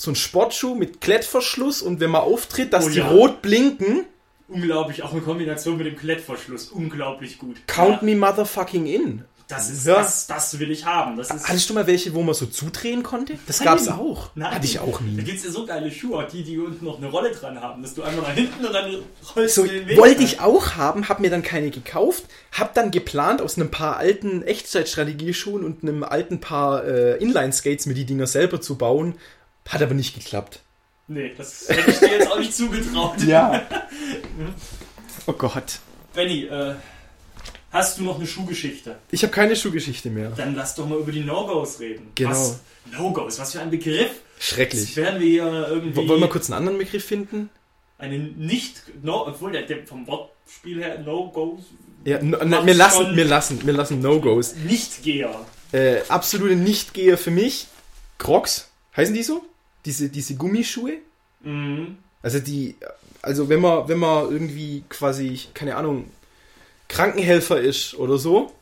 so 0.02 0.10
ein 0.10 0.16
Sportschuh 0.16 0.74
mit 0.74 1.00
Klettverschluss 1.00 1.80
und 1.82 2.00
wenn 2.00 2.10
man 2.10 2.22
auftritt, 2.22 2.72
dass 2.72 2.86
Oh 2.86 2.90
die 2.90 2.98
ja. 2.98 3.08
rot 3.08 3.40
blinken, 3.42 4.04
unglaublich, 4.48 5.02
auch 5.02 5.14
in 5.14 5.24
Kombination 5.24 5.76
mit 5.78 5.86
dem 5.86 5.96
Klettverschluss, 5.96 6.68
unglaublich 6.68 7.38
gut. 7.38 7.56
count 7.68 8.02
Ja, 8.02 8.06
me 8.06 8.16
motherfucking 8.16 8.86
in. 8.86 9.24
Das 9.48 9.68
ist, 9.68 9.86
Ja. 9.86 9.96
das, 9.96 10.26
das 10.28 10.58
will 10.58 10.70
ich 10.70 10.86
haben. 10.86 11.16
Das 11.16 11.28
ist, 11.30 11.46
Hattest 11.46 11.68
du 11.68 11.74
mal 11.74 11.86
welche, 11.86 12.14
wo 12.14 12.22
man 12.22 12.34
so 12.34 12.46
zudrehen 12.46 13.02
konnte? 13.02 13.38
Das 13.46 13.58
Nein. 13.58 13.66
gab's 13.66 13.88
auch. 13.88 14.30
Nein. 14.34 14.50
Hatte 14.54 14.64
ich 14.64 14.78
auch 14.80 14.98
Da 14.98 15.04
nie. 15.04 15.22
gibt 15.22 15.38
es 15.38 15.44
ja 15.44 15.50
so 15.50 15.66
geile 15.66 15.90
Schuhe, 15.90 16.26
die, 16.32 16.42
die 16.42 16.58
unten 16.58 16.84
noch 16.84 16.96
eine 16.98 17.08
Rolle 17.10 17.30
dran 17.32 17.60
haben, 17.60 17.82
dass 17.82 17.92
du 17.94 18.02
einmal 18.02 18.22
nach 18.24 18.32
hinten 18.34 18.64
und 18.64 18.72
dann 18.72 19.02
rollst 19.36 19.54
So, 19.54 19.62
du 19.64 19.68
den 19.68 19.86
Weg. 19.88 19.98
wollte 19.98 20.22
ich 20.22 20.40
auch 20.40 20.76
haben, 20.76 21.08
hab 21.08 21.20
mir 21.20 21.28
dann 21.30 21.42
keine 21.42 21.70
gekauft, 21.70 22.24
hab 22.52 22.72
dann 22.74 22.90
geplant, 22.90 23.42
aus 23.42 23.56
einem 23.56 23.70
paar 23.70 23.98
alten 23.98 24.42
Echtzeitstrategieschuhen 24.42 25.64
und 25.64 25.82
einem 25.82 26.02
alten 26.02 26.40
paar 26.40 26.84
äh, 26.84 27.16
Inline-Skates 27.18 27.86
mir 27.86 27.94
die 27.94 28.06
Dinger 28.06 28.26
selber 28.26 28.60
zu 28.60 28.76
bauen. 28.76 29.14
Hat 29.68 29.82
aber 29.82 29.94
nicht 29.94 30.14
geklappt. 30.14 30.60
Nee, 31.08 31.32
das 31.36 31.68
hätte 31.68 31.90
ich 31.90 31.98
dir 31.98 32.18
jetzt 32.18 32.30
auch 32.30 32.38
nicht 32.38 32.54
zugetraut. 32.54 33.20
Ja. 33.22 33.62
oh 35.26 35.32
Gott. 35.32 35.78
Benny, 36.14 36.44
äh, 36.44 36.74
hast 37.70 37.98
du 37.98 38.02
noch 38.04 38.16
eine 38.18 38.26
Schuhgeschichte? 38.26 38.98
Ich 39.10 39.22
habe 39.22 39.32
keine 39.32 39.56
Schuhgeschichte 39.56 40.10
mehr. 40.10 40.30
Dann 40.30 40.54
lass 40.54 40.74
doch 40.74 40.86
mal 40.86 40.98
über 40.98 41.12
die 41.12 41.20
No-Gos 41.24 41.80
reden. 41.80 42.10
Genau. 42.14 42.30
Was? 42.30 42.60
No-Gos, 42.96 43.38
was 43.38 43.52
für 43.52 43.60
ein 43.60 43.70
Begriff. 43.70 44.10
Schrecklich. 44.38 44.96
werden 44.96 45.20
wir 45.20 45.28
hier 45.28 45.68
irgendwie 45.68 46.08
Wollen 46.08 46.20
wir 46.20 46.28
kurz 46.28 46.50
einen 46.50 46.58
anderen 46.58 46.78
Begriff 46.78 47.04
finden? 47.04 47.50
eine 47.98 48.18
nicht, 48.18 48.82
no, 49.04 49.28
obwohl 49.28 49.52
der, 49.52 49.62
der 49.62 49.86
vom 49.86 50.04
Wortspiel 50.08 50.82
her 50.82 50.98
No-Gos, 50.98 51.60
Ja, 52.04 52.16
n- 52.18 52.34
n- 52.34 52.48
Macht 52.50 52.66
wir 52.66 52.74
lassen, 52.74 53.14
wir 53.14 53.24
lassen, 53.24 53.64
wir 53.64 53.72
lassen 53.72 54.00
No-Gos. 54.00 54.56
Nicht-Geher. 54.56 55.46
Äh, 55.70 56.00
absolute 56.08 56.56
Nichtgeher 56.56 57.16
für 57.16 57.30
mich. 57.30 57.68
Crocs, 58.18 58.68
heißen 58.96 59.14
die 59.14 59.22
so? 59.22 59.44
Diese, 59.84 60.08
diese 60.08 60.36
Gummischuhe? 60.36 60.98
Mhm. 61.40 61.98
Also 62.22 62.38
die, 62.38 62.76
also 63.20 63.48
wenn 63.48 63.60
man, 63.60 63.88
wenn 63.88 63.98
man 63.98 64.30
irgendwie 64.30 64.84
quasi, 64.88 65.40
keine 65.54 65.76
Ahnung, 65.76 66.10
Krankenhelfer 66.88 67.60
ist 67.60 67.94
oder 67.94 68.18
so, 68.18 68.52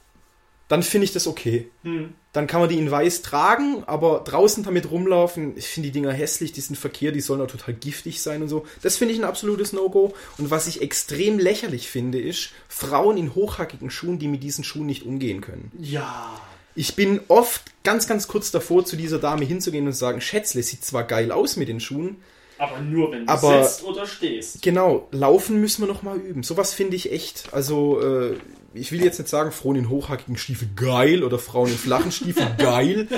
dann 0.69 0.85
finde 0.85 1.05
ich 1.05 1.13
das 1.13 1.27
okay. 1.27 1.69
Hm. 1.83 2.15
Dann 2.33 2.47
kann 2.47 2.61
man 2.61 2.69
die 2.69 2.79
in 2.79 2.89
weiß 2.89 3.23
tragen, 3.23 3.83
aber 3.87 4.23
draußen 4.25 4.63
damit 4.63 4.89
rumlaufen, 4.89 5.57
ich 5.57 5.67
finde 5.67 5.89
die 5.89 5.93
Dinger 5.93 6.13
hässlich, 6.13 6.53
die 6.53 6.61
sind 6.61 6.77
Verkehr, 6.77 7.11
die 7.11 7.21
sollen 7.21 7.41
auch 7.41 7.49
total 7.49 7.75
giftig 7.75 8.23
sein 8.23 8.41
und 8.41 8.49
so. 8.49 8.65
Das 8.81 8.97
finde 8.97 9.15
ich 9.15 9.21
ein 9.21 9.25
absolutes 9.25 9.73
No-Go. 9.73 10.15
Und 10.39 10.51
was 10.53 10.69
ich 10.69 10.81
extrem 10.81 11.41
lächerlich 11.41 11.89
finde, 11.89 12.21
ist 12.21 12.51
Frauen 12.69 13.17
in 13.17 13.35
hochhackigen 13.35 13.91
Schuhen, 13.91 14.21
die 14.21 14.29
mit 14.29 14.45
diesen 14.45 14.63
Schuhen 14.63 14.87
nicht 14.87 15.05
umgehen 15.05 15.41
können. 15.41 15.73
Ja. 15.77 16.41
Ich 16.75 16.95
bin 16.97 17.21
oft 17.29 17.63
ganz, 17.85 18.07
ganz 18.07 18.29
kurz 18.29 18.51
davor, 18.51 18.85
zu 18.85 18.97
dieser 18.97 19.19
Dame 19.19 19.45
hinzugehen 19.45 19.87
und 19.87 19.93
zu 19.93 19.99
sagen, 19.99 20.21
Schätzle, 20.21 20.63
sieht 20.63 20.85
zwar 20.85 21.05
geil 21.05 21.33
aus 21.33 21.57
mit 21.57 21.69
den 21.69 21.81
Schuhen, 21.81 22.17
Aber 22.59 22.79
nur 22.81 23.11
wenn 23.13 23.27
du 23.27 23.33
Aber- 23.33 23.65
sitzt 23.65 23.85
oder 23.85 24.07
stehst. 24.07 24.61
Genau, 24.63 25.09
laufen 25.13 25.61
müssen 25.61 25.83
wir 25.83 25.89
noch 25.89 26.03
mal 26.03 26.19
üben. 26.19 26.43
Sowas 26.43 26.75
finde 26.75 26.95
ich 26.97 27.11
echt. 27.11 27.49
Also, 27.53 28.01
äh, 28.03 28.37
ich 28.75 28.93
will 28.93 29.03
jetzt 29.03 29.19
nicht 29.19 29.29
sagen, 29.31 29.51
Frauen 29.51 29.77
in 29.77 29.89
hochhackigen 29.89 30.37
Stiefeln 30.37 30.73
geil 30.77 31.25
oder 31.25 31.39
Frauen 31.39 31.71
in 31.71 31.77
flachen 31.79 32.13
Stiefeln 32.13 32.55
geil. 32.59 33.09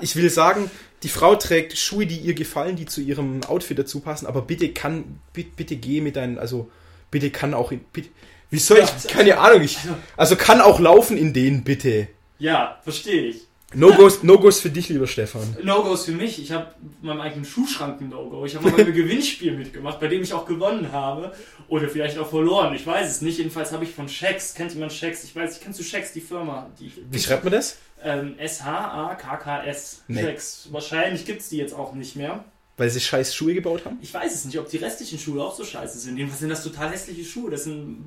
Ich 0.00 0.14
will 0.16 0.30
sagen, 0.30 0.70
die 1.02 1.08
Frau 1.08 1.34
trägt 1.34 1.76
Schuhe, 1.76 2.06
die 2.06 2.16
ihr 2.18 2.34
gefallen, 2.34 2.76
die 2.76 2.86
zu 2.86 3.00
ihrem 3.00 3.42
Outfit 3.44 3.78
dazu 3.78 4.00
passen, 4.00 4.26
aber 4.26 4.40
bitte 4.42 4.68
kann, 4.72 5.18
bitte, 5.32 5.50
bitte 5.56 5.76
geh 5.76 6.00
mit 6.00 6.14
deinen, 6.16 6.38
also, 6.38 6.70
bitte 7.10 7.30
kann 7.30 7.54
auch 7.54 7.72
in, 7.72 7.80
bitte, 7.92 8.08
wie 8.50 8.58
soll 8.60 8.78
ich, 8.78 9.08
keine 9.08 9.38
Ahnung, 9.38 9.62
ich, 9.62 9.78
also 10.16 10.36
kann 10.36 10.60
auch 10.60 10.78
laufen 10.78 11.16
in 11.16 11.32
denen, 11.32 11.64
bitte. 11.64 12.06
Ja, 12.42 12.80
verstehe 12.82 13.22
ich. 13.26 13.42
No-Gos, 13.72 14.24
No-Gos 14.24 14.58
für 14.60 14.68
dich, 14.68 14.88
lieber 14.88 15.06
Stefan. 15.06 15.56
No-Gos 15.62 16.06
für 16.06 16.12
mich. 16.12 16.42
Ich 16.42 16.50
habe 16.50 16.74
meinem 17.00 17.20
eigenen 17.20 17.44
Schuhschrank 17.44 18.00
ein 18.00 18.08
No-Go. 18.08 18.44
Ich 18.44 18.56
habe 18.56 18.68
mal 18.68 18.80
einem 18.80 18.92
Gewinnspiel 18.92 19.52
mitgemacht, 19.56 20.00
bei 20.00 20.08
dem 20.08 20.22
ich 20.22 20.34
auch 20.34 20.44
gewonnen 20.44 20.90
habe. 20.90 21.32
Oder 21.68 21.88
vielleicht 21.88 22.18
auch 22.18 22.28
verloren. 22.28 22.74
Ich 22.74 22.84
weiß 22.84 23.08
es 23.08 23.20
nicht. 23.22 23.38
Jedenfalls 23.38 23.70
habe 23.70 23.84
ich 23.84 23.92
von 23.92 24.08
Shax, 24.08 24.54
kennt 24.54 24.74
jemand 24.74 24.92
Shax? 24.92 25.22
Ich 25.22 25.36
weiß 25.36 25.50
nicht, 25.50 25.62
kennst 25.62 25.78
du 25.78 25.84
Shax, 25.84 26.12
die 26.12 26.20
Firma? 26.20 26.68
Die, 26.80 26.92
Wie 27.10 27.18
schreibt 27.20 27.44
man 27.44 27.52
das? 27.52 27.78
ähm, 28.02 28.34
S-H-A-K-K-S. 28.38 30.02
Nee. 30.08 30.22
Shax. 30.22 30.68
Wahrscheinlich 30.72 31.24
gibt 31.24 31.42
es 31.42 31.48
die 31.48 31.58
jetzt 31.58 31.74
auch 31.74 31.94
nicht 31.94 32.16
mehr. 32.16 32.44
Weil 32.78 32.88
sie 32.88 33.00
scheiß 33.00 33.34
Schuhe 33.34 33.52
gebaut 33.54 33.84
haben? 33.84 33.98
Ich 34.00 34.12
weiß 34.14 34.34
es 34.34 34.44
nicht, 34.46 34.58
ob 34.58 34.68
die 34.68 34.78
restlichen 34.78 35.18
Schuhe 35.18 35.42
auch 35.44 35.54
so 35.54 35.62
scheiße 35.64 35.98
sind. 35.98 36.16
Jedenfalls 36.16 36.40
sind 36.40 36.48
das 36.48 36.62
total 36.64 36.90
hässliche 36.90 37.24
Schuhe. 37.24 37.50
Das 37.50 37.64
sind 37.64 38.02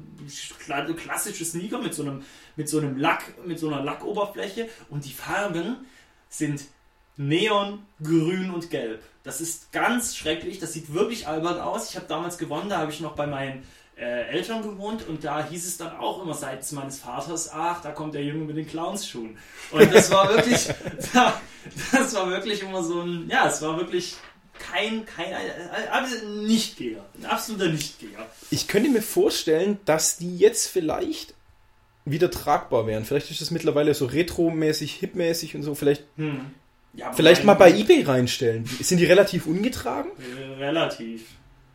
kla- 0.65 0.91
klassische 0.95 1.45
Sneaker 1.45 1.79
mit 1.79 1.93
so 1.93 2.01
einem, 2.01 2.23
mit 2.55 2.67
so 2.67 2.79
einem 2.79 2.97
Lack, 2.97 3.45
mit 3.45 3.59
so 3.59 3.67
einer 3.67 3.83
Lackoberfläche 3.83 4.67
und 4.89 5.05
die 5.05 5.13
Farben 5.13 5.77
sind 6.29 6.63
Neon, 7.17 7.83
Grün 8.03 8.49
und 8.51 8.69
Gelb. 8.71 9.01
Das 9.23 9.39
ist 9.39 9.71
ganz 9.71 10.15
schrecklich. 10.15 10.59
Das 10.59 10.73
sieht 10.73 10.93
wirklich 10.93 11.27
albern 11.27 11.59
aus. 11.59 11.89
Ich 11.91 11.95
habe 11.95 12.07
damals 12.07 12.37
gewonnen, 12.37 12.67
da 12.69 12.79
habe 12.79 12.91
ich 12.91 12.99
noch 12.99 13.15
bei 13.15 13.27
meinen 13.27 13.63
äh, 13.97 14.27
Eltern 14.29 14.61
gewohnt 14.63 15.07
und 15.07 15.23
da 15.23 15.47
hieß 15.47 15.65
es 15.65 15.77
dann 15.77 15.95
auch 15.95 16.21
immer 16.23 16.33
seitens 16.33 16.71
meines 16.73 16.99
Vaters, 16.99 17.49
ach, 17.53 17.81
da 17.81 17.91
kommt 17.91 18.13
der 18.15 18.23
Junge 18.23 18.43
mit 18.45 18.57
den 18.57 18.67
Clownsschuhen. 18.67 19.37
Und 19.71 19.93
das 19.93 20.11
war 20.11 20.27
wirklich, 20.29 20.67
das 21.13 22.15
war 22.15 22.29
wirklich 22.29 22.61
immer 22.63 22.83
so 22.83 23.01
ein, 23.01 23.29
ja, 23.29 23.47
es 23.47 23.61
war 23.61 23.77
wirklich 23.77 24.15
kein, 24.59 25.05
kein, 25.05 25.33
ein 25.33 26.45
Nichtgeher. 26.45 27.05
Ein 27.17 27.25
absoluter 27.25 27.69
Nichtgeher. 27.69 28.29
Ich 28.51 28.67
könnte 28.67 28.89
mir 28.89 29.01
vorstellen, 29.01 29.79
dass 29.85 30.17
die 30.17 30.37
jetzt 30.37 30.67
vielleicht 30.67 31.33
wieder 32.05 32.29
tragbar 32.29 32.85
wären. 32.87 33.05
Vielleicht 33.05 33.31
ist 33.31 33.41
das 33.41 33.51
mittlerweile 33.51 33.93
so 33.93 34.05
retro-mäßig, 34.05 34.93
hip-mäßig 34.95 35.55
und 35.55 35.63
so. 35.63 35.75
Vielleicht, 35.75 36.03
Hm. 36.17 36.51
Ja, 36.93 37.11
vielleicht 37.11 37.43
mal 37.43 37.55
bei 37.55 37.71
eBay 37.73 38.03
reinstellen. 38.03 38.65
Sind 38.65 38.99
die 38.99 39.05
relativ 39.05 39.47
ungetragen? 39.47 40.11
Relativ. 40.57 41.25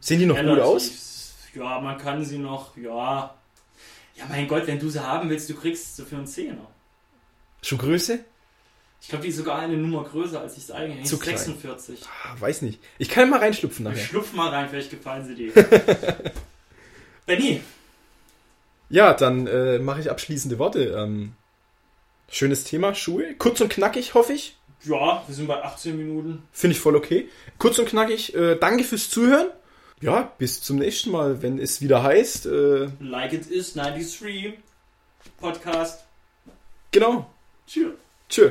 Sehen 0.01 0.19
die 0.19 0.25
noch 0.27 0.37
relativ. 0.37 0.55
gut 0.57 0.65
aus? 0.65 0.91
Ja, 1.55 1.81
man 1.81 1.99
kann 1.99 2.25
sie 2.25 2.39
noch, 2.39 2.75
ja. 2.79 3.35
Ja, 4.17 4.25
mein 4.29 4.49
Gott, 4.49 4.67
wenn 4.67 4.79
du 4.79 4.89
sie 4.89 5.05
haben 5.05 5.29
willst, 5.29 5.51
du 5.51 5.55
kriegst 5.55 5.97
sie 5.97 6.05
für 6.07 6.17
einen 6.17 6.27
Zehner. 6.27 6.67
Schuhgröße? 7.63 8.21
Ich 9.03 9.09
glaube, 9.09 9.23
die 9.25 9.31
ist 9.31 9.37
sogar 9.39 9.59
eine 9.59 9.77
Nummer 9.77 10.05
größer, 10.05 10.41
als 10.41 10.57
ich 10.57 10.65
es 10.65 10.71
eigentlich 10.71 11.07
Zu 11.07 11.19
klein. 11.19 11.37
46. 11.39 12.01
Ah, 12.05 12.37
weiß 12.39 12.63
nicht. 12.63 12.81
Ich 12.99 13.09
kann 13.09 13.31
mal 13.31 13.39
reinschlüpfen 13.41 13.87
Ich 13.87 13.93
nachher. 13.93 14.05
schlupf 14.05 14.33
mal 14.35 14.51
rein, 14.51 14.69
vielleicht 14.69 14.91
gefallen 14.91 15.25
sie 15.27 15.35
dir. 15.35 15.53
Benny, 17.27 17.61
Ja, 18.89 19.15
dann 19.15 19.47
äh, 19.47 19.79
mache 19.79 20.01
ich 20.01 20.11
abschließende 20.11 20.59
Worte. 20.59 20.85
Ähm, 20.97 21.33
schönes 22.29 22.65
Thema, 22.65 22.95
Schuhe. 22.95 23.35
Kurz 23.39 23.61
und 23.61 23.71
knackig, 23.73 24.15
hoffe 24.15 24.33
ich. 24.35 24.57
ja, 24.83 25.23
wir 25.27 25.35
sind 25.35 25.47
bei 25.49 25.63
18 25.63 25.97
Minuten. 25.97 26.43
Finde 26.53 26.75
ich 26.77 26.81
voll 26.81 26.97
okay. 26.97 27.29
Kurz 27.59 27.79
und 27.79 27.89
knackig. 27.89 28.35
Äh, 28.35 28.57
danke 28.57 28.85
fürs 28.85 29.09
Zuhören. 29.11 29.49
Ja, 30.03 30.33
bis 30.39 30.63
zum 30.63 30.77
nächsten 30.77 31.11
Mal, 31.11 31.43
wenn 31.43 31.59
es 31.59 31.81
wieder 31.83 32.03
heißt. 32.03 32.47
Äh, 32.47 32.89
Like 33.01 33.33
It 33.35 33.47
Is 33.47 33.75
93 33.75 34.55
Podcast. 35.39 36.05
genau. 36.91 37.31
Tschüss. 37.67 37.93
Tschö. 38.29 38.51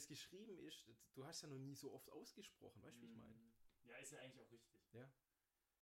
Das 0.00 0.08
geschrieben 0.08 0.58
ist. 0.60 0.88
Du 1.14 1.26
hast 1.26 1.42
ja 1.42 1.48
noch 1.48 1.58
nie 1.58 1.74
so 1.74 1.92
oft 1.92 2.10
ausgesprochen, 2.10 2.82
weißt 2.82 2.96
du, 2.98 3.02
wie 3.02 3.10
ich 3.10 3.16
meine? 3.16 3.38
Ja, 3.84 3.98
ist 3.98 4.12
ja 4.12 4.18
eigentlich 4.20 4.40
auch 4.40 4.50
richtig. 4.50 4.80
Ja. 4.92 5.12